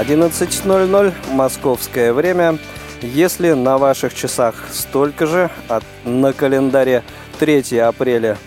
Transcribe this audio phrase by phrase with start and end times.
[0.00, 2.58] 11.00 московское время.
[3.02, 7.02] Если на ваших часах столько же, а на календаре
[7.40, 8.38] 3 апреля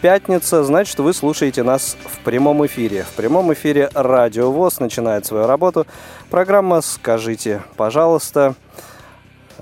[0.00, 3.02] пятница, значит вы слушаете нас в прямом эфире.
[3.02, 5.86] В прямом эфире Радио ВОЗ начинает свою работу.
[6.30, 8.54] Программа «Скажите, пожалуйста».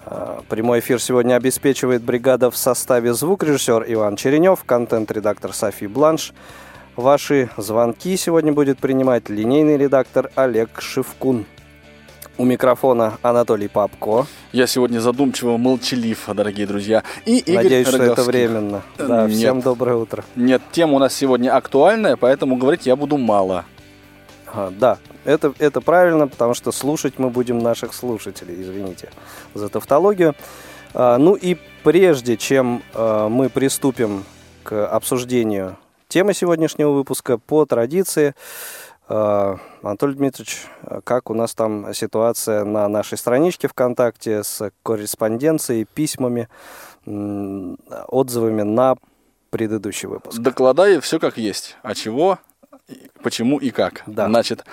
[0.06, 6.32] А, прямой эфир сегодня обеспечивает бригада в составе звукорежиссер Иван Черенев, контент-редактор Софи Бланш,
[6.96, 11.44] Ваши звонки сегодня будет принимать линейный редактор Олег Шевкун.
[12.38, 14.26] У микрофона Анатолий Папко.
[14.52, 17.02] Я сегодня задумчиво молчалив, дорогие друзья.
[17.26, 18.12] И Игорь Надеюсь, Роговский.
[18.12, 18.82] что это временно.
[18.96, 19.36] Да, Нет.
[19.36, 20.24] всем доброе утро.
[20.36, 23.64] Нет, тема у нас сегодня актуальная, поэтому говорить я буду мало.
[24.46, 29.10] А, да, это, это правильно, потому что слушать мы будем наших слушателей, извините
[29.52, 30.36] за тавтологию.
[30.92, 34.22] А, ну и прежде чем а, мы приступим
[34.62, 35.76] к обсуждению
[36.14, 38.36] Тема сегодняшнего выпуска по традиции.
[39.08, 40.66] Э, Анатолий Дмитриевич,
[41.02, 46.48] как у нас там ситуация на нашей страничке ВКонтакте с корреспонденцией, письмами,
[47.04, 48.94] отзывами на
[49.50, 50.38] предыдущий выпуск?
[50.38, 51.76] Докладаю все как есть.
[51.82, 52.38] А чего,
[53.24, 54.04] почему и как.
[54.06, 54.28] Да.
[54.28, 54.64] Значит,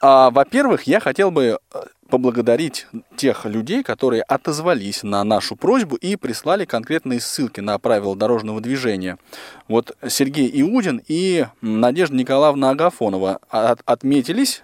[0.00, 1.78] а, во-первых, я хотел бы э,
[2.08, 8.60] поблагодарить тех людей, которые отозвались на нашу просьбу и прислали конкретные ссылки на правила дорожного
[8.60, 9.18] движения.
[9.68, 14.62] Вот Сергей Иудин и Надежда Николаевна Агафонова от, отметились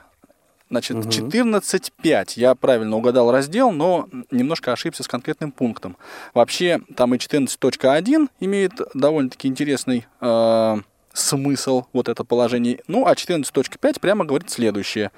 [0.71, 1.09] Значит, угу.
[1.09, 2.33] 14.5.
[2.37, 5.97] Я правильно угадал раздел, но немножко ошибся с конкретным пунктом.
[6.33, 10.77] Вообще, там и 14.1 имеет довольно-таки интересный э,
[11.13, 12.81] смысл, вот это положение.
[12.89, 15.13] Ну, а 14.5 прямо говорит следующее.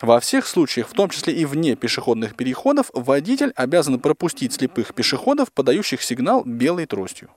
[0.00, 5.52] Во всех случаях, в том числе и вне пешеходных переходов, водитель обязан пропустить слепых пешеходов,
[5.52, 7.28] подающих сигнал белой тростью.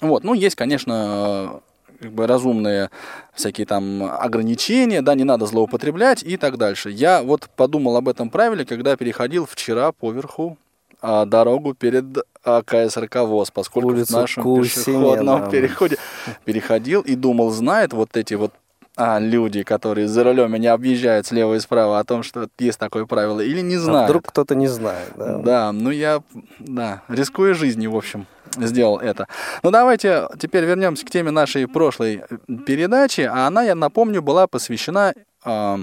[0.00, 1.60] Вот, ну, есть, конечно,
[2.00, 2.90] как бы разумные
[3.34, 6.90] всякие там ограничения, да, не надо злоупотреблять и так дальше.
[6.90, 10.56] Я вот подумал об этом правиле, когда переходил вчера поверху
[11.02, 12.04] а, дорогу перед
[12.42, 14.62] а, КСРК ВОЗ, поскольку Улицу в нашем Кусинина.
[14.64, 15.98] пешеходном переходе
[16.46, 18.52] переходил и думал, знает вот эти вот
[19.00, 23.06] а, люди, которые за рулем меня объезжают слева и справа, о том, что есть такое
[23.06, 24.02] правило, или не знают.
[24.02, 25.38] А вдруг кто-то не знает, да?
[25.38, 26.22] Да, ну я,
[26.58, 28.26] да, рискуя жизнью, в общем,
[28.58, 29.26] сделал это.
[29.62, 32.24] Ну давайте теперь вернемся к теме нашей прошлой
[32.66, 35.14] передачи, а она, я напомню, была посвящена
[35.46, 35.76] э,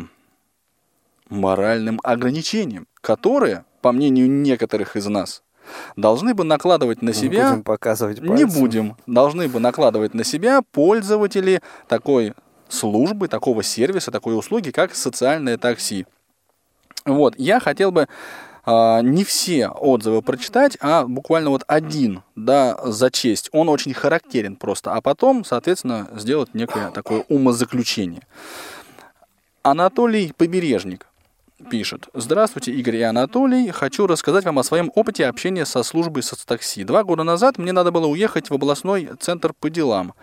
[1.29, 5.41] моральным ограничениям, которые, по мнению некоторых из нас,
[5.95, 7.45] должны бы накладывать на себя...
[7.45, 8.35] Не будем показывать пальцем.
[8.35, 8.95] Не будем.
[9.07, 12.35] Должны бы накладывать на себя пользователи такой
[12.69, 16.05] службы, такого сервиса, такой услуги, как социальное такси.
[17.05, 18.07] Вот, я хотел бы
[18.65, 23.49] э, не все отзывы прочитать, а буквально вот один, да, за честь.
[23.53, 28.23] Он очень характерен просто, а потом, соответственно, сделать некое такое умозаключение.
[29.63, 31.07] Анатолий Побережник
[31.69, 32.07] пишет.
[32.13, 33.71] Здравствуйте, Игорь и Анатолий.
[33.71, 36.83] Хочу рассказать вам о своем опыте общения со службой соцтакси.
[36.83, 40.13] Два года назад мне надо было уехать в областной центр по делам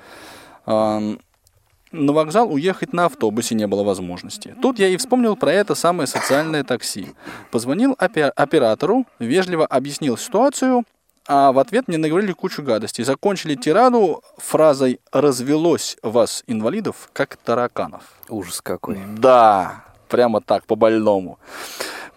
[1.94, 4.54] на вокзал уехать на автобусе не было возможности.
[4.60, 7.08] Тут я и вспомнил про это самое социальное такси.
[7.50, 10.84] Позвонил оператору, вежливо объяснил ситуацию,
[11.26, 13.04] а в ответ мне наговорили кучу гадостей.
[13.04, 18.02] Закончили тираду фразой «развелось вас, инвалидов, как тараканов».
[18.28, 18.98] Ужас какой.
[19.16, 21.38] Да, прямо так, по-больному.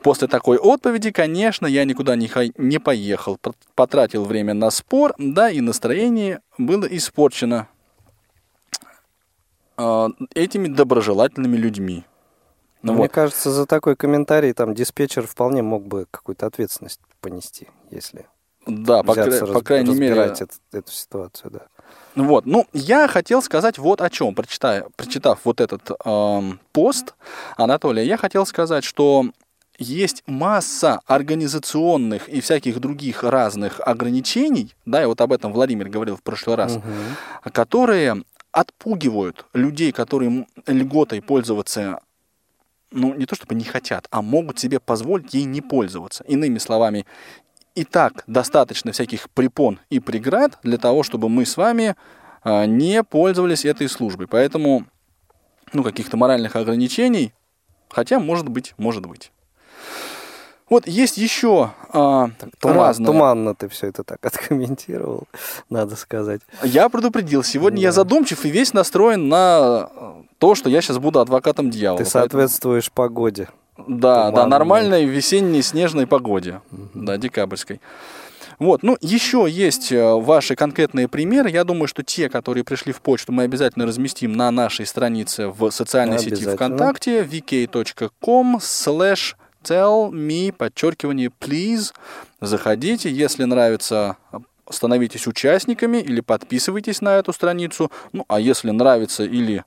[0.02, 3.38] После такой отповеди, конечно, я никуда не, не поехал.
[3.76, 7.68] Потратил время на спор, да и настроение было испорчено
[10.34, 12.06] этими доброжелательными людьми.
[12.82, 13.12] Ну, Мне вот.
[13.12, 18.28] кажется, за такой комментарий там диспетчер вполне мог бы какую-то ответственность понести, если
[18.68, 21.62] да, по, кра- по крайней мере эту, эту ситуацию, да.
[22.16, 26.42] Вот, ну я хотел сказать вот о чем, прочитая, прочитав вот этот э,
[26.74, 27.14] пост
[27.56, 29.26] Анатолия, я хотел сказать, что
[29.78, 36.18] есть масса организационных и всяких других разных ограничений, да, и вот об этом Владимир говорил
[36.18, 37.52] в прошлый раз, угу.
[37.54, 42.00] которые отпугивают людей, которые льготой пользоваться
[42.90, 46.24] ну, не то чтобы не хотят, а могут себе позволить ей не пользоваться.
[46.24, 47.06] Иными словами,
[47.76, 51.96] и так достаточно всяких препон и преград для того, чтобы мы с вами
[52.44, 54.28] а, не пользовались этой службой.
[54.28, 54.86] Поэтому,
[55.74, 57.34] ну, каких-то моральных ограничений
[57.90, 59.32] Хотя, может быть, может быть.
[60.70, 62.30] Вот есть еще а,
[62.60, 63.06] Туман, разные.
[63.06, 65.24] Туманно ты все это так откомментировал,
[65.70, 66.42] надо сказать.
[66.64, 67.44] Я предупредил.
[67.44, 67.94] Сегодня я Да.
[67.94, 72.00] задумчив и весь настроен на э, то, что я сейчас буду адвокатом дьявола.
[72.04, 73.48] Ты соответствуешь погоде.
[73.78, 74.50] Поэтому- Да, да, туманной.
[74.50, 76.62] нормальной весенней снежной погоде.
[76.94, 77.80] Да, декабрьской.
[78.60, 81.50] Вот, ну, еще есть э, ваши конкретные примеры.
[81.52, 85.70] Я думаю, что те, которые пришли в почту, мы обязательно разместим на нашей странице в
[85.70, 86.56] социальной сети Обязательно.
[86.56, 89.36] ВКонтакте vk.com slash
[89.68, 91.94] tell me, подчеркивание, please.
[92.42, 94.18] Заходите, если нравится,
[94.70, 97.92] становитесь участниками или подписывайтесь на эту страницу.
[98.14, 99.64] Ну, а если нравится или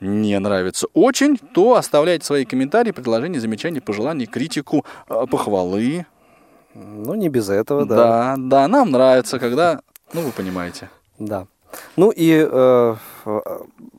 [0.00, 6.06] не нравится очень, то оставляйте свои комментарии, предложения, замечания, пожелания, критику, э, похвалы.
[6.74, 7.96] Ну, не без этого, да.
[7.96, 9.80] Да, да, нам нравится, когда,
[10.12, 10.90] ну, вы понимаете.
[11.18, 11.46] Да.
[11.96, 13.40] Ну и э, э,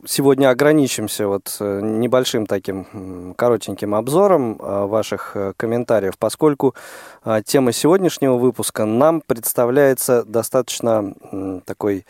[0.06, 6.75] сегодня ограничимся вот э, небольшим таким коротеньким обзором э, ваших комментариев, поскольку
[7.45, 11.13] тема сегодняшнего выпуска нам представляется достаточно
[11.66, 12.06] такой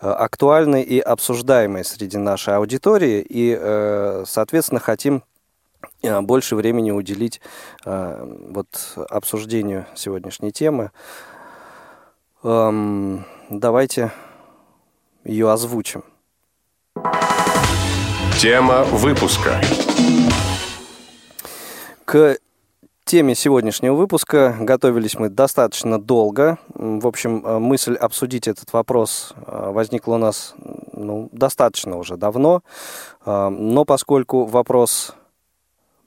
[0.00, 5.22] актуальной и обсуждаемой среди нашей аудитории, и, соответственно, хотим
[6.02, 7.42] больше времени уделить
[7.84, 8.66] вот
[9.10, 10.90] обсуждению сегодняшней темы.
[12.44, 14.12] Эм, давайте
[15.24, 16.04] ее озвучим.
[18.38, 19.60] Тема выпуска.
[22.04, 22.36] К
[23.04, 26.58] теме сегодняшнего выпуска готовились мы достаточно долго.
[26.74, 30.54] В общем, э, мысль обсудить этот вопрос э, возникла у нас
[30.92, 32.62] ну, достаточно уже давно.
[33.24, 35.14] Э, Но поскольку вопрос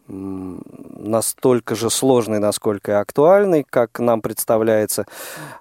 [0.07, 5.05] настолько же сложный, насколько и актуальный, как нам представляется,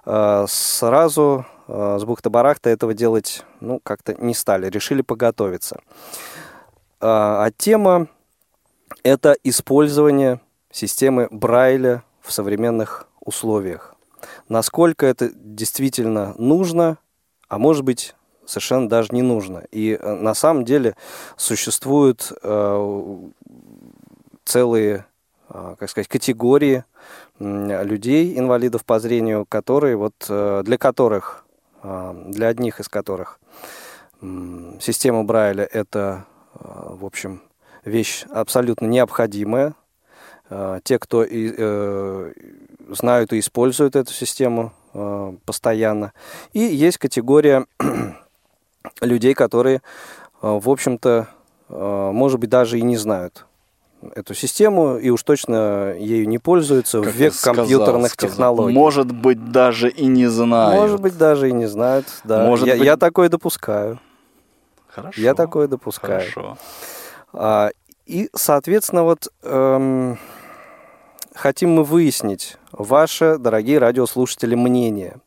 [0.05, 5.79] э, сразу э, с бухты-барахта этого делать ну, как-то не стали, решили поготовиться.
[6.99, 8.07] А а тема–
[9.03, 10.39] это использование
[10.71, 13.95] системы Брайля в современных условиях.
[14.49, 16.97] Насколько это действительно нужно,
[17.47, 18.15] а может быть
[18.45, 19.63] совершенно даже не нужно.
[19.71, 20.95] И э, на самом деле
[21.35, 23.17] существуют э,
[24.47, 25.05] целые,
[25.49, 26.83] э, как сказать, категории
[27.39, 31.45] людей, инвалидов по зрению, которые вот э, для которых,
[31.83, 33.39] э, для одних из которых
[34.81, 37.41] система Брайля это, э, в общем,
[37.85, 39.73] вещь абсолютно необходимая.
[40.85, 42.33] Те, кто и, э,
[42.87, 46.13] знают и используют эту систему э, постоянно.
[46.53, 47.65] И есть категория
[49.01, 49.81] людей, которые,
[50.41, 51.27] в общем-то,
[51.67, 53.45] может быть, даже и не знают
[54.15, 58.29] эту систему и уж точно ею не пользуются в Как век я сказал, компьютерных сказал.
[58.31, 58.73] технологий.
[58.75, 60.79] Может быть, даже и не знаю.
[60.79, 62.05] Может быть, даже и не знают.
[62.23, 62.45] Да.
[62.45, 63.99] Может я, быть- я такое допускаю.
[64.87, 65.21] Хорошо.
[65.21, 66.19] Я такое допускаю.
[66.21, 66.57] Хорошо.
[67.33, 67.71] А,
[68.05, 70.17] и, соответственно, вот эм,
[71.35, 75.17] хотим мы выяснить ваше, дорогие радиослушатели, мнение.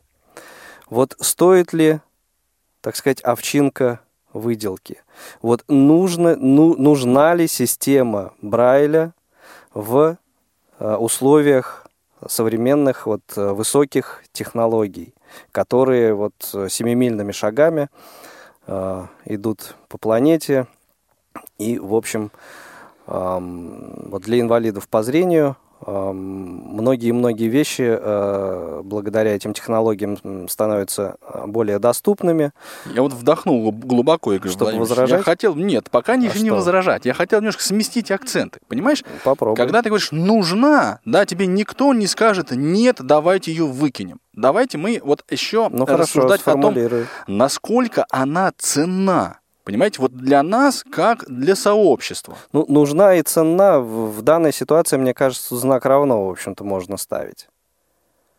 [0.88, 2.00] Вот стоит ли,
[2.80, 4.00] так сказать, овчинка
[4.32, 5.02] выделки?
[5.42, 9.12] Вот нужно, ну, нужна ли система Брайля
[9.74, 10.16] в
[10.78, 11.86] э, условиях
[12.28, 15.14] современных вот э, высоких технологий,
[15.52, 17.88] которые вот э, семимильными шагами
[18.66, 20.66] э, идут по планете,
[21.58, 22.30] и, в общем,
[23.06, 25.56] ам, вот для инвалидов по зрению
[25.86, 32.52] многие-многие вещи э, благодаря этим технологиям становятся э, более доступными.
[32.94, 35.18] Я вот вдохнул глуб- глубоко, Игорь Чтобы возражать?
[35.18, 36.54] Я хотел, нет, пока не, А не что?
[36.56, 37.06] возражать.
[37.06, 38.60] Я хотел немножко сместить акценты.
[38.68, 39.04] Понимаешь?
[39.24, 39.56] Попробуй.
[39.56, 44.20] Когда ты говоришь «нужна», да, тебе никто не скажет «нет, давайте ее выкинем».
[44.32, 46.74] Давайте мы вот еще ну хорошо, рассуждать о том,
[47.26, 49.39] насколько она ценна.
[49.70, 52.36] Понимаете, вот для нас, как для сообщества.
[52.52, 57.48] Ну, нужна и цена в, данной ситуации, мне кажется, знак равно, в общем-то, можно ставить.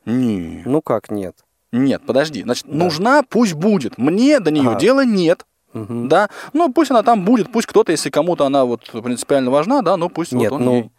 [0.05, 0.65] Нет.
[0.65, 1.37] Ну как нет?
[1.71, 2.43] Нет, подожди.
[2.43, 2.75] Значит, Да.
[2.75, 3.97] нужна, пусть будет.
[3.97, 4.79] Мне до нее Ага.
[4.79, 5.45] дела нет.
[5.73, 6.09] Мгм.
[6.09, 9.95] Да, ну пусть она там будет, пусть кто-то, если кому-то она вот принципиально важна, да,
[9.95, 10.91] ну пусть Нет, вот он ну, ей.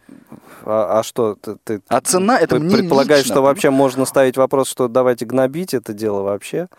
[0.65, 4.05] А, а что, ты, ты А цена это Ты мне предполагаешь, лично, что вообще можно
[4.05, 6.69] ставить вопрос, что давайте гнобить это дело вообще?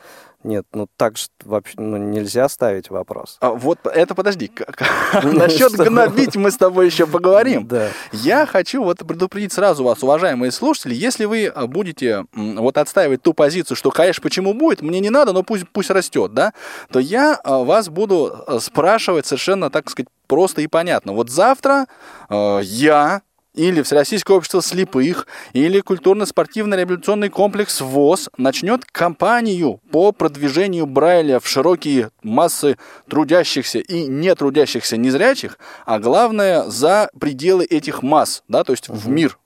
[0.45, 3.39] Нет, ну так же вообще ну, нельзя ставить вопрос.
[3.41, 4.53] А вот это подожди.
[5.23, 7.67] Насчет гнобить мы с тобой еще поговорим.
[7.67, 7.89] Да.
[8.13, 13.33] Я хочу вот предупредить сразу вас, уважаемые слушатели, если вы а, будете вот отстаивать ту
[13.33, 16.53] позицию, что, конечно, почему будет, мне не надо, но пусть, пусть растет, да,
[16.93, 21.13] то я а, вас буду а, спрашивать совершенно, так сказать, просто и понятно.
[21.13, 21.87] Вот завтра
[22.29, 23.23] э, я
[23.55, 31.47] или Всероссийское общество слепых, или культурно-спортивный революционный комплекс ВОЗ начнет кампанию по продвижению Брайля в
[31.47, 32.77] широкие массы
[33.09, 38.99] трудящихся и не трудящихся незрячих, а главное, за пределы этих масс, да, то есть угу.
[38.99, 39.39] в мир,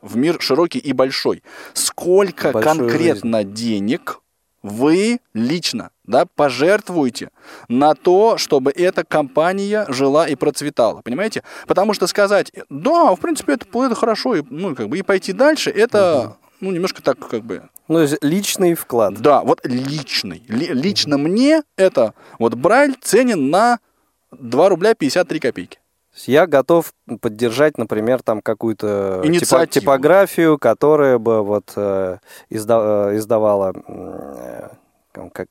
[0.00, 1.42] в мир широкий и большой.
[1.72, 3.54] Сколько Большую конкретно жизнь.
[3.54, 4.20] денег
[4.62, 7.30] вы лично да, пожертвуете
[7.68, 11.02] на то, чтобы эта компания жила и процветала.
[11.02, 11.42] Понимаете?
[11.66, 15.32] Потому что сказать, да, в принципе, это, это хорошо, и, ну, как бы, и пойти
[15.32, 16.36] дальше, это угу.
[16.60, 17.62] ну, немножко так, как бы.
[17.88, 19.14] Ну, личный вклад.
[19.20, 20.42] Да, вот личный.
[20.48, 21.28] Ли, лично угу.
[21.28, 23.78] мне это, вот Брайль ценен на
[24.32, 25.78] 2 рубля 53 копейки.
[26.26, 26.92] Я готов
[27.22, 32.18] поддержать, например, там какую-то типо- типографию, которая бы вот э,
[32.50, 34.68] изда- э, издавала э,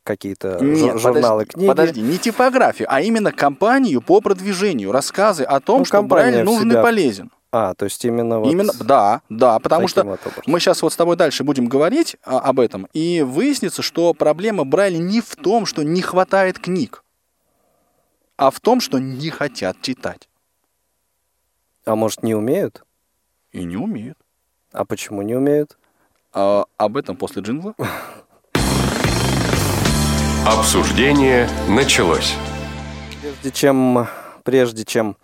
[0.03, 1.67] какие-то Нет, журналы, подожди, книги.
[1.67, 6.69] Подожди, не типографию, а именно компанию по продвижению, рассказы о том, ну, что Брайль нужен
[6.69, 6.79] себя...
[6.79, 7.31] и полезен.
[7.51, 8.51] А, то есть именно вот...
[8.51, 12.39] Именно, да, да, потому что вот мы сейчас вот с тобой дальше будем говорить а,
[12.39, 17.03] об этом, и выяснится, что проблема Брайля не в том, что не хватает книг,
[18.37, 20.29] а в том, что не хотят читать.
[21.85, 22.83] А может, не умеют?
[23.51, 24.17] И не умеют.
[24.71, 25.77] А почему не умеют?
[26.33, 27.75] А, об этом после джингла.
[30.45, 32.33] Обсуждение началось.
[33.21, 34.07] Прежде чем,
[34.43, 35.17] прежде чем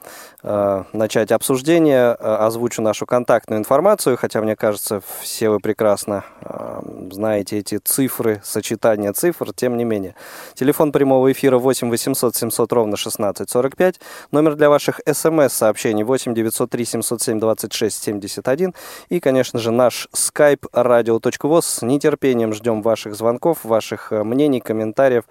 [0.49, 6.79] Э, начать обсуждение, э, озвучу нашу контактную информацию, хотя мне кажется, все вы прекрасно э,
[7.11, 10.15] знаете эти цифры, сочетание цифр, тем не менее.
[10.53, 13.99] Телефон прямого эфира 8 800 700 ровно 16 45,
[14.31, 18.73] номер для ваших смс-сообщений 8 903 707 26 71
[19.09, 21.61] и, конечно же, наш skype radio.voz.
[21.63, 25.25] С нетерпением ждем ваших звонков, ваших мнений, комментариев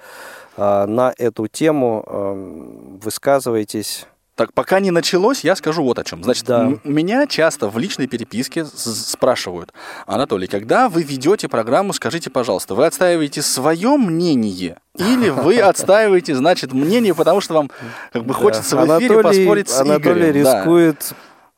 [0.56, 2.98] на эту тему.
[3.02, 6.22] Высказывайтесь так, пока не началось, я скажу вот о чем.
[6.22, 6.70] Значит, да.
[6.84, 9.72] меня часто в личной переписке спрашивают,
[10.06, 16.74] Анатолий, когда вы ведете программу, скажите, пожалуйста, вы отстаиваете свое мнение или вы отстаиваете, значит,
[16.74, 17.70] мнение, потому что вам
[18.12, 20.44] как бы хочется в эфире поспорить с Анатолий Игорем.
[20.44, 21.14] рискует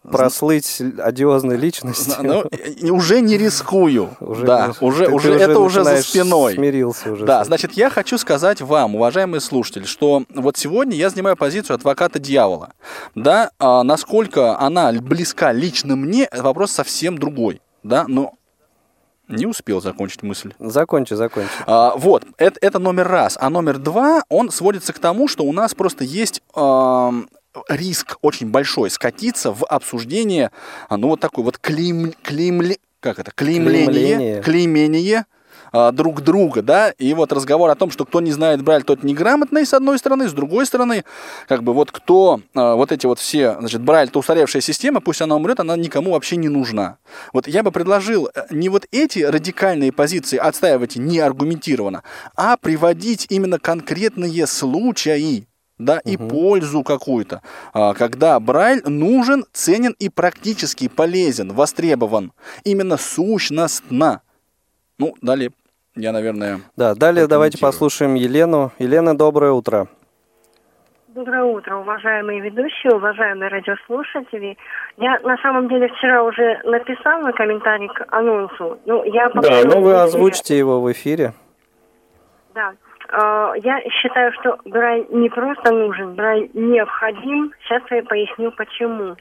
[0.08, 2.16] прослыть одиозной личностью.
[2.22, 4.10] Ну, уже не рискую.
[4.20, 6.54] Уже, да, уже, уже, это уже за спиной.
[6.54, 7.24] Смирился уже.
[7.24, 12.18] Да, значит, я хочу сказать вам, уважаемые слушатели, что вот сегодня я занимаю позицию адвоката
[12.18, 12.72] дьявола.
[13.14, 17.60] Да, а, насколько она близка лично мне, вопрос совсем другой.
[17.82, 18.34] Да, но
[19.28, 20.54] не успел закончить мысль.
[20.58, 21.50] Закончи, закончи.
[21.66, 23.36] А, вот, это, это номер раз.
[23.40, 27.10] А номер два, он сводится к тому, что у нас просто есть э,
[27.68, 30.50] риск очень большой скатиться в обсуждение,
[30.88, 35.26] а, ну, вот такой вот клейм, клеймли, как это, клеймление, клеймение
[35.72, 39.02] а, друг друга, да, и вот разговор о том, что кто не знает Брайль, тот
[39.02, 41.04] неграмотный, с одной стороны, с другой стороны,
[41.46, 45.22] как бы вот кто, а, вот эти вот все, значит, Брайль, это устаревшая система, пусть
[45.22, 46.98] она умрет, она никому вообще не нужна.
[47.32, 52.02] Вот я бы предложил э, не вот эти радикальные позиции отстаивать неаргументированно,
[52.36, 55.46] а приводить именно конкретные случаи,
[55.78, 56.10] да, угу.
[56.10, 57.42] и пользу какую-то.
[57.72, 62.32] А, когда Брайль нужен, ценен и практически полезен, востребован.
[62.64, 64.22] Именно сущностно.
[64.98, 65.50] Ну, далее
[65.94, 66.60] я, наверное...
[66.76, 68.70] Да, далее давайте послушаем Елену.
[68.78, 69.88] Елена, доброе утро.
[71.08, 74.56] Доброе утро, уважаемые ведущие, уважаемые радиослушатели.
[74.98, 78.78] Я на самом деле вчера уже написала комментарий к анонсу.
[78.86, 81.32] Ну, я да, ну вы озвучите его в эфире.
[82.54, 82.72] Да.
[83.10, 87.52] А, я считаю, что Брай не просто нужен, Брай необходим.
[87.62, 89.16] Сейчас я поясню почему.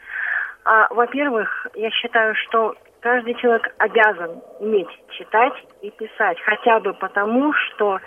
[0.65, 7.53] А, во-первых, я считаю, что каждый человек обязан уметь читать и писать, хотя бы потому,
[7.53, 8.00] что,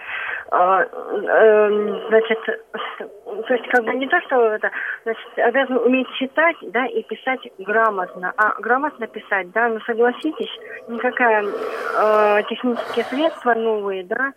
[0.52, 4.70] э, э, значит, то есть как бы не то, что это,
[5.04, 10.54] значит, обязан уметь читать, да, и писать грамотно, а грамотно писать, да, ну согласитесь,
[10.88, 14.32] никакая э, технические средства новые, да,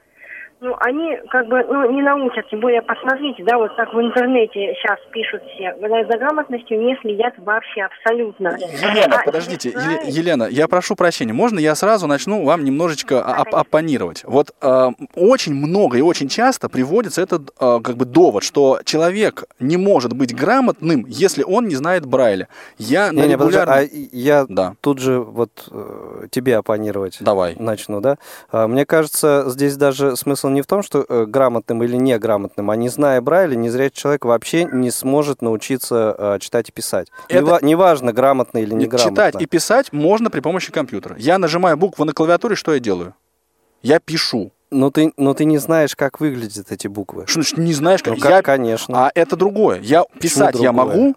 [0.64, 4.74] ну, они как бы ну, не научат, тем более посмотрите, да, вот так в интернете
[4.80, 8.48] сейчас пишут все, за грамотностью не следят вообще абсолютно.
[8.48, 10.00] Елена, а, подождите, читаю...
[10.06, 14.24] Елена, я прошу прощения, можно я сразу начну вам немножечко да, оп- оппонировать?
[14.24, 19.44] Вот э, очень много и очень часто приводится этот э, как бы довод, что человек
[19.60, 22.48] не может быть грамотным, если он не знает Брайля.
[22.78, 23.74] Я не, не, регулярно...
[23.74, 24.76] подожди, а я да.
[24.80, 27.56] тут же вот э, тебе оппонировать Давай.
[27.60, 28.18] начну, да?
[28.50, 32.76] А, мне кажется, здесь даже смысл не в том, что э, грамотным или неграмотным, а
[32.76, 37.08] не зная Брайля, незрячий человек вообще не сможет научиться э, читать и писать.
[37.30, 37.60] Это...
[37.62, 39.10] Неважно, грамотно или неграмотно.
[39.10, 41.16] Читать и писать можно при помощи компьютера.
[41.18, 43.16] Я нажимаю букву на клавиатуре, что я делаю?
[43.82, 44.52] Я пишу.
[44.72, 47.26] Но ты, но ты не знаешь, как выглядят эти буквы.
[47.28, 48.16] Что значит не знаешь, как?
[48.16, 48.42] Ну, как я...
[48.42, 49.06] конечно.
[49.06, 49.80] А это другое.
[49.82, 51.16] Я писать я могу,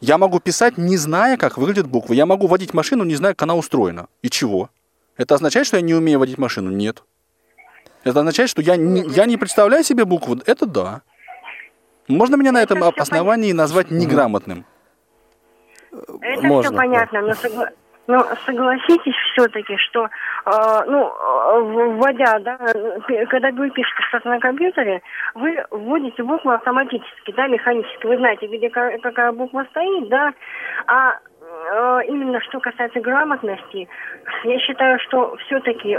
[0.00, 2.14] Я могу писать, не зная, как выглядят буквы.
[2.14, 4.06] Я могу водить машину, не зная, как она устроена.
[4.22, 4.70] И чего?
[5.16, 6.70] Это означает, что я не умею водить машину?
[6.70, 7.02] Нет.
[8.04, 10.38] Это означает, что я не, я не представляю себе буквы?
[10.46, 11.02] Это да.
[12.08, 14.64] Можно меня на этом Это основании назвать неграмотным?
[16.20, 17.70] Это Можно, все понятно, но, согла-
[18.08, 20.06] но согласитесь все-таки, что,
[20.44, 21.12] э, ну,
[21.96, 22.58] вводя, да,
[23.30, 25.00] когда вы пишете что-то на компьютере,
[25.34, 28.06] вы вводите букву автоматически, да, механически.
[28.06, 30.34] Вы знаете, где ка- какая буква стоит, да,
[30.86, 31.18] а
[32.06, 33.88] именно что касается грамотности,
[34.44, 35.96] я считаю, что все-таки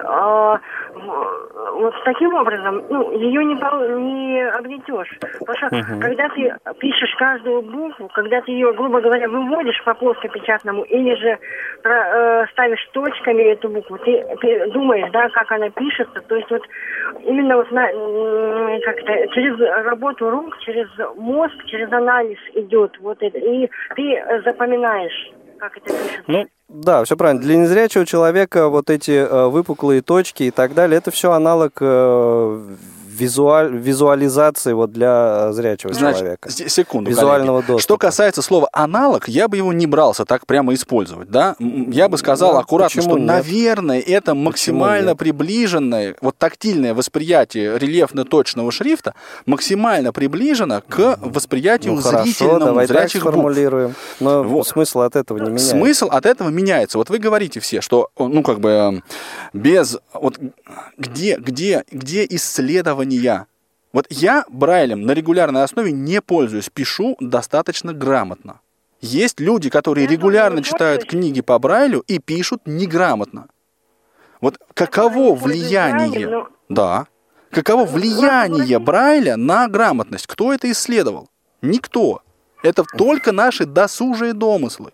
[1.76, 5.18] вот таким образом, ну, ее не, не обретешь.
[5.40, 5.70] Потому что
[6.00, 11.38] когда ты пишешь каждую букву, когда ты ее, грубо говоря, выводишь по плоскопечатному или же
[11.84, 16.50] про- э, ставишь точками эту букву, ты, ты думаешь, да, как она пишется, то есть
[16.50, 16.64] вот
[17.24, 17.88] именно вот на,
[18.82, 19.00] как
[19.34, 25.32] через работу рук, через мозг, через анализ идет вот это, и ты э, запоминаешь,
[25.70, 26.24] как это пишется.
[26.28, 27.42] Ну, да, все правильно.
[27.42, 32.76] Для незрячего человека вот эти э, выпуклые точки и так далее, это все аналог э,
[33.20, 36.50] визуаль, визуализации вот для э, зрячего Значит, человека.
[36.50, 37.68] секунду, Визуального коллеги.
[37.72, 37.82] доступа.
[37.82, 41.56] Что касается слова аналог, я бы его не брался так прямо использовать, да?
[41.60, 43.28] Я бы сказал Да, аккуратно, почему что, нет?
[43.28, 49.14] наверное, это максимально приближенное, вот тактильное восприятие рельефно-точного шрифта
[49.46, 53.34] максимально приближено к восприятию Ну хорошо, зрительному давай так зрячих букв.
[53.34, 53.94] сформулируем.
[54.20, 54.68] Но Вот.
[54.68, 55.70] смысл от этого не меняется.
[55.70, 56.98] Смысл от этого меняется.
[56.98, 59.02] Вот вы говорите все, что, ну, как бы, э,
[59.54, 60.40] без, вот,
[60.98, 62.26] где, где, где
[63.06, 63.48] исследования?
[63.94, 68.60] Вот я Брайлем на регулярной основе не пользуюсь, пишу достаточно грамотно.
[69.00, 73.48] Есть люди, которые Я регулярно читают книги по Брайлю и пишут неграмотно.
[74.42, 77.08] Вот каково влияние, да,
[77.52, 80.28] каково влияние Брайля на грамотность?
[80.28, 81.30] Кто это исследовал?
[81.62, 82.22] Никто.
[82.64, 84.92] Это только наши досужие домыслы.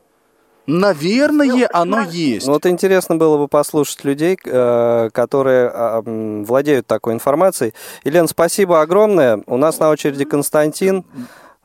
[0.72, 2.48] Наверное, Ну, оно есть.
[2.48, 7.74] Ну, вот интересно было бы послушать людей, э, которые а, владеют такой информацией.
[8.06, 9.44] Елена, спасибо огромное.
[9.48, 11.04] У нас на очереди Константин.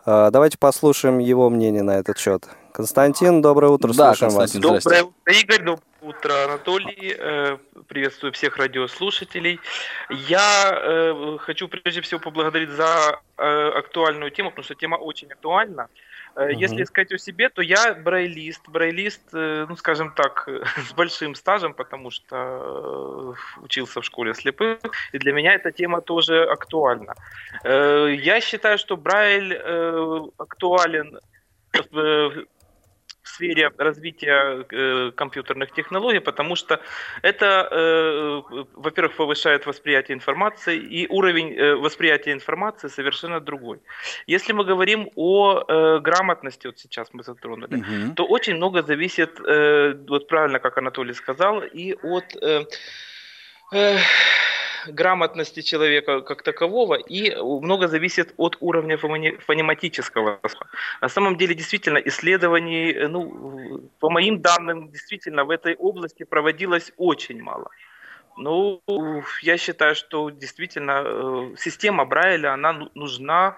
[0.04, 2.48] Э, Давайте послушаем его мнение на этот счет.
[2.72, 4.82] Константин, доброе утро, Да, слушаем Константин, вас.
[4.82, 5.62] Доброе утро, Игорь.
[5.62, 7.16] Доброе утро, Анатолий.
[7.16, 9.60] Э, Приветствую всех радиослушателей.
[10.10, 15.86] Я хочу прежде всего поблагодарить за актуальную тему, потому что тема очень актуальна.
[16.36, 16.50] Мгм.
[16.50, 18.68] Если сказать о себе, то я брайлист.
[18.68, 20.49] Брайлист, э, ну, скажем так,
[20.88, 24.78] с большим стажем, потому что э, учился в школе слепых,
[25.12, 27.14] и для меня эта тема тоже актуальна.
[27.64, 29.54] Я считаю, что Брайль
[30.38, 31.18] актуален
[33.26, 36.80] в сфере развития э, компьютерных технологий, потому что
[37.23, 38.43] это, э,
[38.76, 43.78] во-первых, повышает восприятие информации, и уровень э, восприятия информации совершенно другой.
[44.28, 48.15] Если мы говорим о э, грамотности, вот сейчас мы затронули, Мгм.
[48.15, 52.65] то очень много зависит, э, вот правильно, как Анатолий сказал, и от э,
[53.73, 53.97] э,
[54.88, 60.40] грамотности человека как такового, и много зависит от уровня фонематического.
[61.00, 66.92] На самом деле, действительно, исследований, э, ну, по моим данным, действительно, в этой области проводилось
[66.96, 67.70] очень мало.
[68.36, 68.82] Ну,
[69.42, 73.56] я считаю, что действительно э, система Брайля, она ну- нужна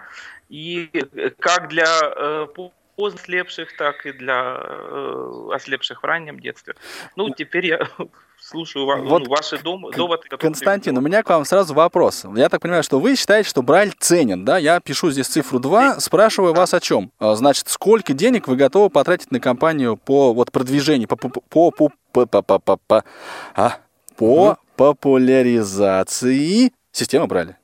[0.49, 4.57] и э, как для по- поздно слепших, так и для
[5.53, 6.75] ослепших в раннем детстве.
[7.17, 7.89] Ну, теперь я
[8.49, 10.23] слушаю ва- Вот ну, ваши дом- доводы.
[10.25, 12.25] которые Константин, у меня к вам сразу вопрос.
[12.35, 14.59] Я так понимаю, что вы считаете, что Брайль ценен, да?
[14.59, 17.11] Я пишу здесь цифру 2, спрашиваю вас о чем.
[17.19, 21.71] А, Значит, сколько денег вы готовы потратить на компанию по вот продвижению, по, по, по,
[21.71, 23.05] по, по, по, по, по,
[23.55, 23.77] а,
[24.17, 27.59] по популяризации системы Брайля?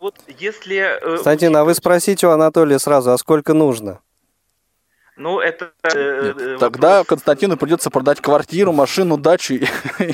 [0.00, 0.76] Вот если...
[0.76, 4.00] э, Константин, а вы спросите у Анатолия сразу, а сколько нужно?
[5.18, 5.72] Ну, это...
[5.82, 9.66] э, Нет, э, Тогда вопрос- Константину придется продать квартиру, машину, дачу и,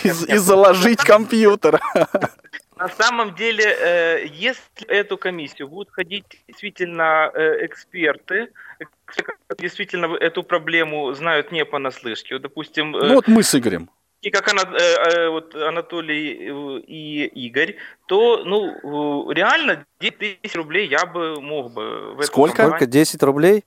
[0.38, 1.80] заложить компьютер.
[2.76, 8.48] На самом деле, э, если эту комиссию будут ходить действительно э, эксперты,
[9.58, 13.88] действительно эту проблему знают не понаслышке, вот, допустим, э, Ну вот мы с Игорем.
[14.22, 20.56] и как э, э, вот Анатолий э, и Игорь, то, ну, э, реально 10 тысяч
[20.56, 22.26] рублей я бы мог бы в Сколько?
[22.26, 22.62] Сколько?
[22.62, 23.64] компанию- 10 рублей?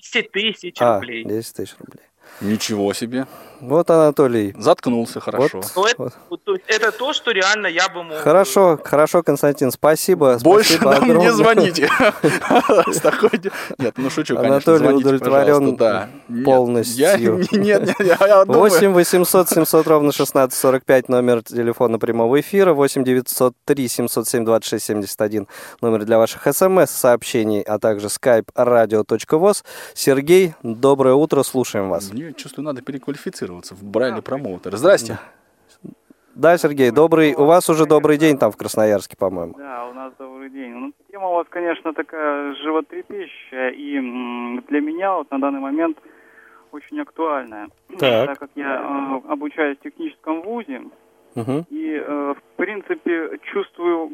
[0.00, 1.24] 10 тысяч А, рублей.
[1.24, 2.04] 10 тысяч рублей.
[2.40, 3.26] Ничего себе.
[3.60, 4.54] Вот Анатолий.
[4.58, 5.62] Заткнулся хорошо.
[5.74, 6.40] Ну, Вот, это, вот.
[6.66, 8.18] это то, что реально я бы мог...
[8.18, 10.36] Хорошо, хорошо, Константин, спасибо.
[10.42, 11.32] Больше спасибо нам не огромное.
[11.32, 11.88] звоните.
[12.92, 13.30] С такой...
[13.78, 14.56] Нет, ну шучу, конечно.
[14.56, 16.98] Анатолий звоните, удовлетворен полностью.
[17.06, 18.60] я- Нет, нет, я я думаю...
[18.70, 25.46] 8 800 700 ровно 16 45 номер телефона прямого эфира, 8 903 707 26 71
[25.80, 29.64] номер для ваших смс-сообщений, а также skype radio.voz.
[29.94, 32.10] Сергей, доброе утро, слушаем вас.
[32.16, 34.74] Мне, чувствую, надо переквалифицироваться в брайле промоутер.
[34.76, 35.18] Здрасте.
[36.34, 39.54] Да, Сергей, добрый, у вас уже добрый день там в Красноярске, по-моему.
[39.58, 40.70] Да, у нас добрый день.
[40.74, 43.98] Ну, тема у вас, конечно, такая животрепещущая, и
[44.68, 45.98] для меня вот на данный момент
[46.72, 47.68] очень актуальная.
[47.98, 48.38] Так.
[48.38, 50.82] как я э, обучаюсь в техническом вузе,
[51.34, 51.66] Мгм.
[51.70, 54.10] и, э, в принципе, чувствую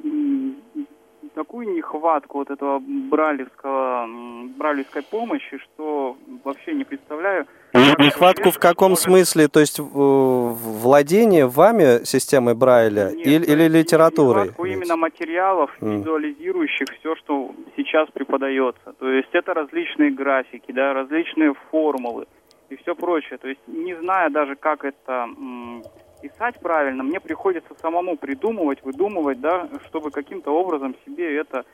[1.35, 4.07] такую нехватку вот этого бралевского,
[4.57, 7.47] бралевской помощи, что вообще не представляю.
[7.73, 9.49] как Нехватку в каком смысле?
[9.49, 14.45] То есть владение вами системой Брайля Нет, или, или литературой?
[14.45, 18.93] нехватку именно материалов, визуализирующих все, что сейчас преподается.
[18.99, 22.27] То есть это различные графики, да, различные формулы
[22.69, 23.39] и все прочее.
[23.39, 25.29] То есть не зная даже, как это
[26.23, 31.65] писать правильно, мне приходится самому придумывать, выдумывать, да, чтобы каким-то образом себе это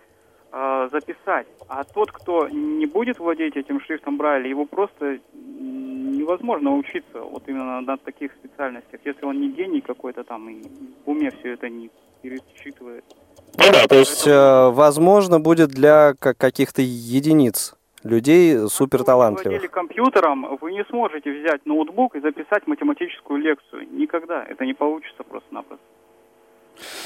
[0.53, 1.47] э, записать.
[1.69, 7.81] А тот, кто не будет владеть этим шрифтом Брайля, его просто невозможно учиться вот именно
[7.81, 10.63] на таких специальностях, если он не гений какой-то там и
[11.05, 11.91] в уме все это не
[12.23, 13.05] пересчитывает.
[13.89, 19.71] То есть, э, возможно, будет для ка- каких-то единиц людей супер Если вы талантливых.
[19.71, 23.89] компьютером, вы не сможете взять ноутбук и записать математическую лекцию.
[23.93, 24.45] Никогда.
[24.45, 25.85] Это не получится просто-напросто.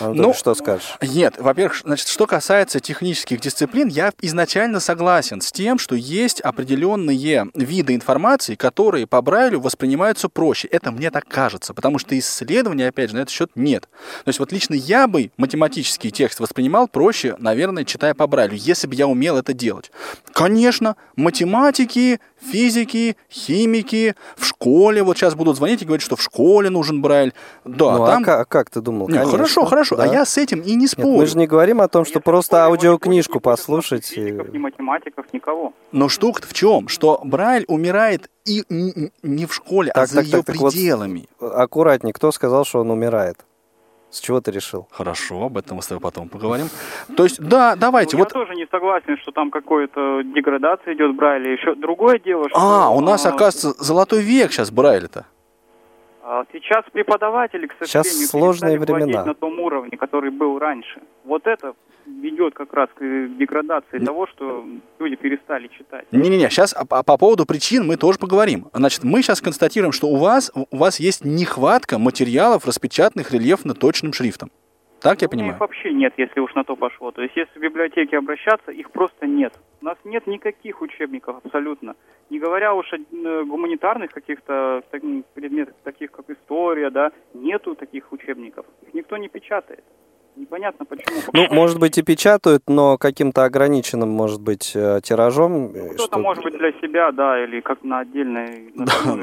[0.01, 0.97] Анатолий, Ну, что скажешь?
[1.01, 7.47] Нет, во-первых, значит, что касается технических дисциплин, я изначально согласен с тем, что есть определенные
[7.55, 10.69] виды информации, которые по Брайлю воспринимаются проще.
[10.69, 13.89] Это мне так кажется, потому что исследований, опять же, на этот счет нет.
[14.25, 18.87] То есть вот лично я бы математический текст воспринимал проще, наверное, читая по Брайлю, если
[18.87, 19.91] бы я умел это делать.
[20.33, 26.71] Конечно, математики, физики, химики в школе, вот сейчас будут звонить и говорить, что в школе
[26.71, 27.33] нужен Брайль.
[27.65, 28.23] Да, ну, там...
[28.23, 29.09] а, ка- как, ты думал?
[29.09, 30.03] Не, Конечно, хорошо, хорошо, да.
[30.05, 31.09] а я с этим и не Нет, спорю.
[31.19, 34.11] мы же не говорим о том, что Если просто аудиокнижку послушать.
[34.11, 35.73] Ни физиков, и- ни математиков, никого.
[35.93, 36.89] Но штука в чем?
[36.89, 38.63] Что Брайль умирает и
[39.23, 41.29] не в школе, а Так, за так, ее так, так вот- пределами.
[41.41, 43.37] Аккуратней, кто сказал, что он умирает?
[44.11, 44.89] С чего ты решил?
[44.91, 46.69] Хорошо, об этом мы с тобой потом поговорим.
[47.17, 48.35] То есть, да, давайте, Ну, вот...
[48.35, 51.55] Я тоже не согласен, что там какая-то деградация идет в Брайле.
[51.55, 52.59] Еще другое дело, что...
[52.61, 55.25] А, у нас, а, оказывается, золотой век сейчас Брайля-то.
[56.33, 59.25] А, Сейчас преподаватели, к Сейчас сожалению, сложные перестали владеть времена.
[59.27, 61.01] на том уровне, который был раньше.
[61.25, 61.75] Вот это
[62.07, 64.65] ведет как раз к деградации того, что
[64.99, 66.07] люди перестали читать.
[66.11, 68.69] Не-не-не, сейчас по, по поводу причин мы тоже поговорим.
[68.73, 74.51] Значит, мы сейчас констатируем, что у вас, у вас есть нехватка материалов, распечатанных рельефно-точным шрифтом.
[75.03, 75.55] Так я У меня понимаю?
[75.55, 77.11] их вообще нет, если уж на то пошло.
[77.11, 79.53] То есть, если в библиотеке обращаться, их просто нет.
[79.81, 81.97] У нас нет никаких учебников абсолютно.
[82.31, 84.83] Не говоря уж о э, гуманитарных каких-то
[85.35, 88.65] предметах, таких как история, да, нету таких учебников.
[88.83, 89.85] Их никто не печатает.
[90.35, 91.21] Непонятно почему.
[91.33, 95.73] Ну, может быть, и печатают, но каким-то ограниченным, может быть, э, тиражом.
[95.75, 98.73] э, Кто-то, что- может быть, для себя, да, или как на отдельной...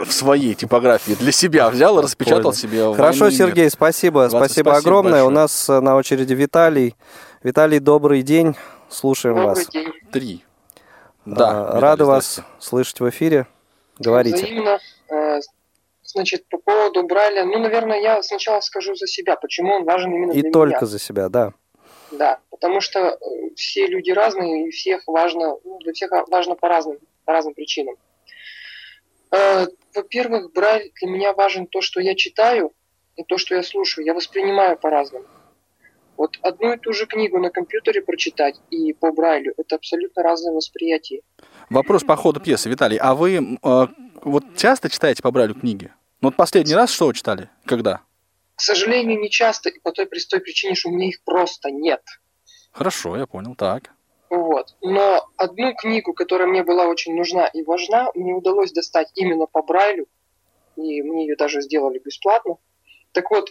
[0.06, 2.94] В своей типографии для себя взял и распечатал себе.
[2.94, 3.32] Хорошо.
[3.32, 4.30] Сергей, спасибо.
[4.30, 5.24] 20, Спасибо огромное.
[5.24, 6.96] У нас э, на очереди Виталий.
[7.44, 8.56] Виталий, добрый день.
[8.88, 9.68] Слушаем Добрый вас.
[9.68, 9.88] день.
[10.12, 10.44] Три.
[11.26, 11.80] Да.
[11.80, 13.46] Рады вас слышать в эфире.
[14.00, 14.38] Говорите.
[14.38, 14.80] Взаимно.
[16.12, 20.32] Значит, по поводу Брайля, ну, наверное, я сначала скажу за себя, почему он важен именно
[20.32, 20.86] И для только меня.
[20.88, 21.54] за себя, да.
[22.12, 23.16] Да, потому что э,
[23.56, 27.96] все люди разные, и всех важно, ну, для всех важно по разным, по разным причинам.
[29.32, 32.74] Э, Во-первых, Брайль для меня важен то, что я читаю,
[33.16, 34.04] и то, что я слушаю.
[34.04, 35.26] Я воспринимаю по-разному.
[36.18, 40.54] Вот одну и ту же книгу на компьютере прочитать и по Брайлю– это абсолютно разное
[40.54, 41.22] восприятие.
[41.70, 42.98] Вопрос по ходу пьесы, Виталий.
[42.98, 43.88] А вы э,
[44.24, 45.92] вот часто читаете по Брайлю книги?
[46.22, 47.50] Ну вот последний раз что вы читали?
[47.66, 48.02] Когда?
[48.56, 52.02] К сожалению, не часто, и по той простой причине, что у меня их просто нет.
[52.72, 53.56] Хорошо, я понял.
[53.56, 53.92] Так.
[54.30, 54.76] Вот.
[54.82, 59.64] Но одну книгу, которая мне была очень нужна и важна, мне удалось достать именно по
[59.64, 60.08] Брайлю,
[60.76, 62.58] и мне ее даже сделали бесплатно.
[63.14, 63.50] Так вот,